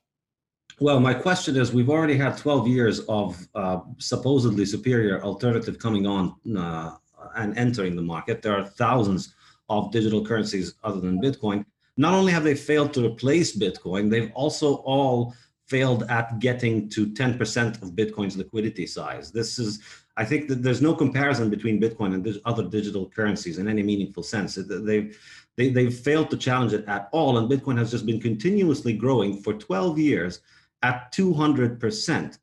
Well, 0.79 0.99
my 0.99 1.13
question 1.13 1.55
is 1.55 1.71
we've 1.71 1.89
already 1.89 2.17
had 2.17 2.37
12 2.37 2.67
years 2.67 2.99
of 3.01 3.47
uh, 3.53 3.81
supposedly 3.99 4.65
superior 4.65 5.23
alternative 5.23 5.77
coming 5.77 6.07
on 6.07 6.35
uh, 6.57 6.95
and 7.35 7.57
entering 7.57 7.95
the 7.95 8.01
market. 8.01 8.41
There 8.41 8.57
are 8.57 8.65
thousands 8.65 9.35
of 9.69 9.91
digital 9.91 10.25
currencies 10.25 10.73
other 10.83 10.99
than 10.99 11.21
Bitcoin. 11.21 11.65
Not 11.95 12.13
only 12.15 12.31
have 12.31 12.43
they 12.43 12.55
failed 12.55 12.93
to 12.95 13.05
replace 13.05 13.55
Bitcoin, 13.55 14.09
they've 14.09 14.31
also 14.33 14.75
all 14.77 15.35
failed 15.67 16.03
at 16.09 16.39
getting 16.39 16.89
to 16.89 17.07
10% 17.07 17.81
of 17.81 17.91
Bitcoin's 17.91 18.35
liquidity 18.35 18.85
size. 18.85 19.31
This 19.31 19.59
is, 19.59 19.79
I 20.15 20.25
think 20.25 20.47
that 20.49 20.61
there's 20.61 20.81
no 20.81 20.93
comparison 20.93 21.49
between 21.49 21.81
Bitcoin 21.81 22.13
and 22.13 22.41
other 22.45 22.63
digital 22.63 23.09
currencies 23.09 23.57
in 23.57 23.67
any 23.67 23.81
meaningful 23.81 24.23
sense. 24.23 24.55
They've, 24.55 25.17
they, 25.55 25.69
they've 25.69 25.93
failed 25.93 26.29
to 26.31 26.37
challenge 26.37 26.73
it 26.73 26.85
at 26.87 27.09
all. 27.11 27.37
And 27.37 27.49
Bitcoin 27.49 27.77
has 27.79 27.89
just 27.89 28.05
been 28.05 28.21
continuously 28.21 28.93
growing 28.93 29.41
for 29.41 29.53
12 29.53 29.97
years 29.97 30.41
at 30.83 31.11
200%. 31.13 32.37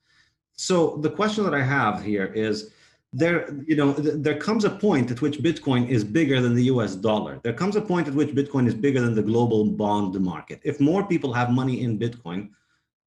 So 0.52 0.96
the 0.96 1.10
question 1.10 1.44
that 1.44 1.54
I 1.54 1.62
have 1.62 2.02
here 2.02 2.26
is 2.26 2.72
there, 3.12 3.52
you 3.66 3.76
know, 3.76 3.92
th- 3.92 4.16
there 4.18 4.38
comes 4.38 4.64
a 4.64 4.70
point 4.70 5.10
at 5.10 5.20
which 5.20 5.38
Bitcoin 5.38 5.88
is 5.88 6.04
bigger 6.04 6.40
than 6.40 6.54
the 6.54 6.64
US 6.64 6.94
dollar. 6.94 7.40
There 7.42 7.52
comes 7.52 7.76
a 7.76 7.80
point 7.80 8.08
at 8.08 8.14
which 8.14 8.30
Bitcoin 8.30 8.66
is 8.66 8.74
bigger 8.74 9.00
than 9.00 9.14
the 9.14 9.22
global 9.22 9.64
bond 9.64 10.18
market. 10.20 10.60
If 10.64 10.80
more 10.80 11.06
people 11.06 11.32
have 11.32 11.50
money 11.50 11.82
in 11.82 11.98
Bitcoin 11.98 12.50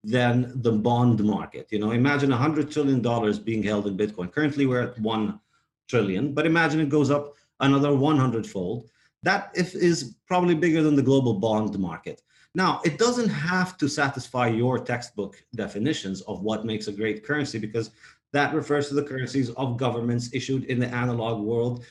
than 0.04 0.52
the 0.62 0.72
bond 0.72 1.24
market, 1.24 1.68
you 1.72 1.80
know, 1.80 1.92
imagine 1.92 2.32
a 2.32 2.38
hundred 2.38 2.70
trillion 2.70 3.02
dollars 3.02 3.40
being 3.40 3.64
held 3.64 3.88
in 3.88 3.98
Bitcoin. 3.98 4.32
Currently 4.32 4.66
we're 4.66 4.82
at 4.82 5.00
one 5.00 5.40
trillion, 5.88 6.34
but 6.34 6.46
imagine 6.46 6.82
it 6.82 6.90
goes 6.90 7.10
up 7.10 7.34
another 7.62 7.96
100 7.96 8.46
fold. 8.46 8.90
That 9.24 9.52
if, 9.56 9.74
is 9.74 10.16
probably 10.28 10.56
bigger 10.56 10.84
than 10.84 10.96
the 10.96 11.02
global 11.02 11.36
bond 11.36 11.78
market. 11.80 12.22
Now, 12.56 12.82
it 12.86 12.98
doesn't 12.98 13.30
have 13.30 13.78
to 13.78 13.88
satisfy 13.88 14.48
your 14.48 14.78
textbook 14.78 15.44
definitions 15.56 16.22
of 16.22 16.42
what 16.42 16.66
makes 16.66 16.88
a 16.88 16.92
great 16.92 17.26
currency 17.26 17.58
because 17.58 17.92
that 18.32 18.54
refers 18.54 18.90
to 18.90 18.96
the 18.96 19.04
currencies 19.04 19.50
of 19.52 19.78
governments 19.78 20.30
issued 20.34 20.66
in 20.66 20.80
the 20.80 20.88
analog 20.88 21.42
world. 21.42 21.86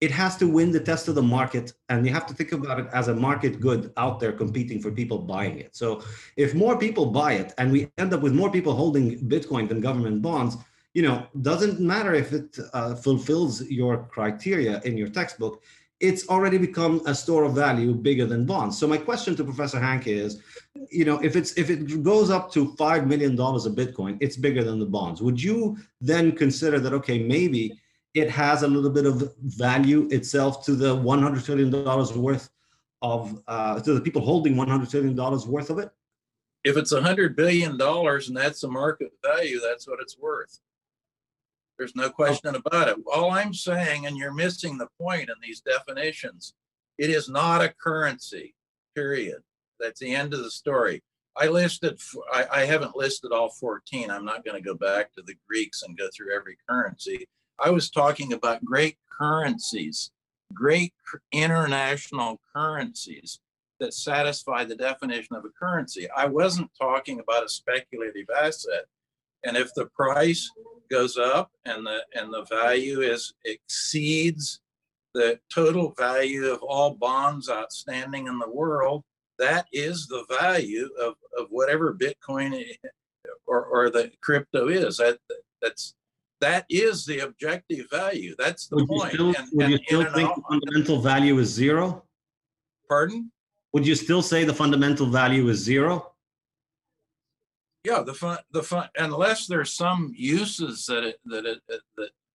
It 0.00 0.10
has 0.10 0.36
to 0.38 0.46
win 0.46 0.72
the 0.72 0.80
test 0.80 1.08
of 1.08 1.14
the 1.14 1.22
market, 1.22 1.72
and 1.88 2.06
you 2.06 2.12
have 2.12 2.26
to 2.26 2.34
think 2.34 2.52
about 2.52 2.78
it 2.78 2.86
as 2.92 3.08
a 3.08 3.14
market 3.14 3.60
good 3.60 3.92
out 3.96 4.20
there 4.20 4.32
competing 4.32 4.80
for 4.80 4.90
people 4.90 5.18
buying 5.18 5.58
it. 5.58 5.74
So, 5.74 6.02
if 6.36 6.54
more 6.54 6.78
people 6.78 7.06
buy 7.06 7.32
it 7.34 7.54
and 7.56 7.72
we 7.72 7.90
end 7.96 8.12
up 8.12 8.20
with 8.20 8.34
more 8.34 8.50
people 8.50 8.74
holding 8.74 9.18
Bitcoin 9.20 9.68
than 9.68 9.80
government 9.80 10.20
bonds, 10.20 10.56
you 10.92 11.02
know, 11.02 11.26
doesn't 11.40 11.80
matter 11.80 12.14
if 12.14 12.32
it 12.32 12.58
uh, 12.74 12.94
fulfills 12.94 13.62
your 13.62 14.04
criteria 14.04 14.80
in 14.84 14.96
your 14.98 15.08
textbook 15.08 15.62
it's 16.00 16.28
already 16.28 16.58
become 16.58 17.00
a 17.06 17.14
store 17.14 17.44
of 17.44 17.54
value 17.54 17.94
bigger 17.94 18.26
than 18.26 18.44
bonds. 18.44 18.76
So 18.76 18.86
my 18.86 18.98
question 18.98 19.34
to 19.36 19.44
Professor 19.44 19.78
Hanke 19.80 20.08
is, 20.08 20.42
you 20.90 21.04
know, 21.04 21.18
if 21.20 21.36
it's 21.36 21.56
if 21.56 21.70
it 21.70 22.02
goes 22.02 22.30
up 22.30 22.52
to 22.52 22.74
five 22.74 23.06
million 23.06 23.34
dollars 23.34 23.64
a 23.66 23.70
Bitcoin, 23.70 24.18
it's 24.20 24.36
bigger 24.36 24.62
than 24.62 24.78
the 24.78 24.86
bonds. 24.86 25.22
Would 25.22 25.42
you 25.42 25.78
then 26.00 26.32
consider 26.32 26.78
that 26.80 26.92
okay, 26.92 27.18
maybe 27.18 27.80
it 28.16 28.30
has 28.30 28.62
a 28.62 28.66
little 28.66 28.88
bit 28.88 29.04
of 29.04 29.36
value 29.42 30.08
itself 30.10 30.64
to 30.64 30.74
the 30.74 30.96
100 30.96 31.44
trillion 31.44 31.70
dollars 31.70 32.14
worth 32.14 32.48
of 33.02 33.42
uh, 33.46 33.78
to 33.80 33.92
the 33.92 34.00
people 34.00 34.22
holding 34.22 34.56
100 34.56 34.88
trillion 34.88 35.14
dollars 35.14 35.46
worth 35.46 35.68
of 35.68 35.78
it? 35.78 35.90
If 36.64 36.78
it's 36.78 36.92
100 36.92 37.36
billion 37.36 37.76
dollars 37.76 38.28
and 38.28 38.36
that's 38.36 38.62
the 38.62 38.68
market 38.68 39.12
value, 39.22 39.60
that's 39.60 39.86
what 39.86 40.00
it's 40.00 40.18
worth. 40.18 40.58
There's 41.76 41.94
no 41.94 42.08
question 42.08 42.54
about 42.54 42.88
it. 42.88 42.96
All 43.12 43.32
I'm 43.32 43.52
saying, 43.52 44.06
and 44.06 44.16
you're 44.16 44.32
missing 44.32 44.78
the 44.78 44.88
point 44.98 45.28
in 45.28 45.36
these 45.42 45.60
definitions, 45.60 46.54
it 46.96 47.10
is 47.10 47.28
not 47.28 47.62
a 47.62 47.68
currency, 47.68 48.54
period. 48.94 49.42
That's 49.78 50.00
the 50.00 50.14
end 50.14 50.32
of 50.32 50.42
the 50.42 50.50
story. 50.50 51.02
I 51.36 51.48
listed, 51.48 52.00
I, 52.32 52.46
I 52.50 52.60
haven't 52.64 52.96
listed 52.96 53.30
all 53.30 53.50
14. 53.50 54.10
I'm 54.10 54.24
not 54.24 54.42
going 54.42 54.56
to 54.56 54.66
go 54.66 54.74
back 54.74 55.12
to 55.12 55.22
the 55.22 55.34
Greeks 55.46 55.82
and 55.82 55.98
go 55.98 56.08
through 56.16 56.34
every 56.34 56.56
currency. 56.66 57.26
I 57.58 57.70
was 57.70 57.90
talking 57.90 58.32
about 58.32 58.64
great 58.64 58.96
currencies, 59.18 60.10
great 60.52 60.92
international 61.32 62.40
currencies 62.54 63.40
that 63.80 63.94
satisfy 63.94 64.64
the 64.64 64.76
definition 64.76 65.36
of 65.36 65.44
a 65.44 65.48
currency. 65.48 66.08
I 66.10 66.26
wasn't 66.26 66.70
talking 66.80 67.20
about 67.20 67.44
a 67.44 67.48
speculative 67.48 68.26
asset. 68.30 68.84
And 69.44 69.56
if 69.56 69.72
the 69.74 69.86
price 69.86 70.50
goes 70.90 71.16
up 71.16 71.50
and 71.64 71.86
the 71.86 72.00
and 72.14 72.32
the 72.32 72.44
value 72.44 73.00
is 73.00 73.34
exceeds 73.44 74.60
the 75.14 75.38
total 75.52 75.94
value 75.96 76.46
of 76.46 76.62
all 76.62 76.94
bonds 76.94 77.48
outstanding 77.48 78.26
in 78.26 78.38
the 78.38 78.50
world, 78.50 79.02
that 79.38 79.66
is 79.72 80.06
the 80.06 80.24
value 80.40 80.88
of, 81.00 81.14
of 81.38 81.46
whatever 81.50 81.94
Bitcoin 81.94 82.64
or, 83.46 83.64
or 83.64 83.90
the 83.90 84.10
crypto 84.20 84.68
is. 84.68 84.98
That 84.98 85.18
that's 85.62 85.94
that 86.40 86.66
is 86.68 87.04
the 87.06 87.20
objective 87.20 87.86
value. 87.90 88.34
That's 88.38 88.66
the 88.66 88.76
would 88.76 88.88
point. 88.88 89.12
You 89.12 89.32
still, 89.32 89.42
and, 89.42 89.48
would 89.52 89.64
and 89.64 89.72
you 89.72 89.78
still 89.86 90.04
think 90.12 90.34
the 90.34 90.42
fundamental 90.48 91.00
value 91.00 91.38
is 91.38 91.48
zero? 91.48 92.02
pardon? 92.88 93.30
Would 93.72 93.86
you 93.86 93.94
still 93.94 94.22
say 94.22 94.44
the 94.44 94.54
fundamental 94.54 95.06
value 95.06 95.48
is 95.48 95.58
zero? 95.58 96.12
Yeah, 97.84 98.02
the 98.02 98.14
fun, 98.14 98.38
the 98.52 98.62
fun, 98.62 98.88
unless 98.96 99.46
there's 99.46 99.72
some 99.72 100.12
uses 100.16 100.86
that 100.86 101.04
it, 101.04 101.20
that 101.26 101.46
it, 101.46 101.60
that, 101.68 101.80
that, 101.96 102.08
that 102.08 102.10
u- 102.10 102.25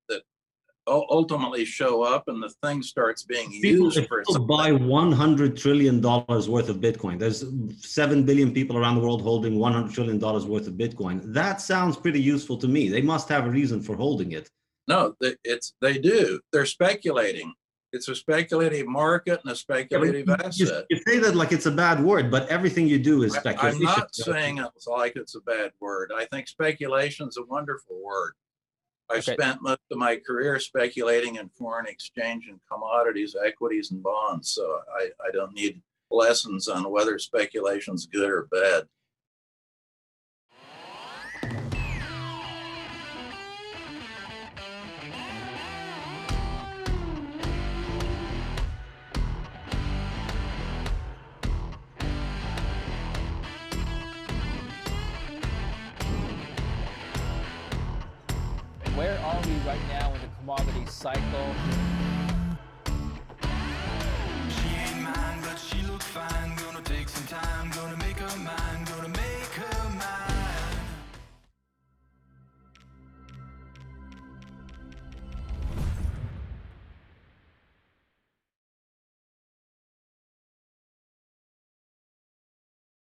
ultimately 0.87 1.65
show 1.65 2.01
up 2.03 2.27
and 2.27 2.41
the 2.41 2.49
thing 2.63 2.81
starts 2.81 3.23
being 3.23 3.49
People, 3.49 3.85
used 3.85 4.07
for 4.07 4.23
people 4.23 4.45
buy 4.45 4.71
100 4.71 5.57
trillion 5.57 6.01
dollars 6.01 6.49
worth 6.49 6.69
of 6.69 6.77
Bitcoin. 6.77 7.19
There's 7.19 7.45
7 7.79 8.23
billion 8.23 8.51
people 8.51 8.77
around 8.77 8.95
the 8.95 9.01
world 9.01 9.21
holding 9.21 9.59
100 9.59 9.93
trillion 9.93 10.17
dollars 10.17 10.45
worth 10.45 10.67
of 10.67 10.73
Bitcoin. 10.73 11.21
That 11.33 11.61
sounds 11.61 11.97
pretty 11.97 12.21
useful 12.21 12.57
to 12.57 12.67
me. 12.67 12.89
They 12.89 13.01
must 13.01 13.29
have 13.29 13.45
a 13.45 13.49
reason 13.49 13.81
for 13.81 13.95
holding 13.95 14.31
it. 14.31 14.49
No, 14.87 15.15
they, 15.21 15.35
it's, 15.43 15.73
they 15.81 15.97
do. 15.99 16.39
They're 16.51 16.65
speculating. 16.65 17.53
It's 17.93 18.07
a 18.07 18.15
speculative 18.15 18.87
market 18.87 19.41
and 19.43 19.51
a 19.51 19.55
speculative 19.55 20.27
You, 20.27 20.33
asset. 20.33 20.85
you 20.89 20.99
say 21.05 21.19
that 21.19 21.35
like 21.35 21.51
it's 21.51 21.65
a 21.65 21.71
bad 21.71 22.01
word, 22.01 22.31
but 22.31 22.47
everything 22.47 22.87
you 22.87 22.97
do 22.97 23.23
is 23.23 23.35
speculation. 23.35 23.77
I'm 23.79 23.83
not 23.83 24.15
saying 24.15 24.57
it's 24.59 24.87
like 24.87 25.17
it's 25.17 25.35
a 25.35 25.41
bad 25.41 25.71
word. 25.81 26.11
I 26.15 26.25
think 26.25 26.47
speculation 26.47 27.27
is 27.27 27.37
a 27.37 27.43
wonderful 27.43 28.01
word. 28.01 28.33
I've 29.11 29.19
Okay. 29.27 29.33
spent 29.33 29.61
most 29.61 29.81
of 29.91 29.97
my 29.97 30.17
career 30.17 30.59
speculating 30.59 31.35
in 31.35 31.49
foreign 31.49 31.85
exchange 31.85 32.47
and 32.47 32.59
commodities, 32.71 33.35
equities, 33.45 33.91
and 33.91 34.01
bonds. 34.01 34.51
So 34.51 34.79
I, 34.97 35.09
I 35.25 35.31
don't 35.31 35.53
need 35.53 35.81
lessons 36.09 36.67
on 36.67 36.89
whether 36.91 37.17
speculation's 37.19 38.05
good 38.05 38.29
or 38.29 38.47
bad. 38.51 38.87
Right 59.71 59.87
now 59.87 60.13
in 60.13 60.19
the 60.19 60.27
commodity 60.39 60.85
cycle? 60.85 61.90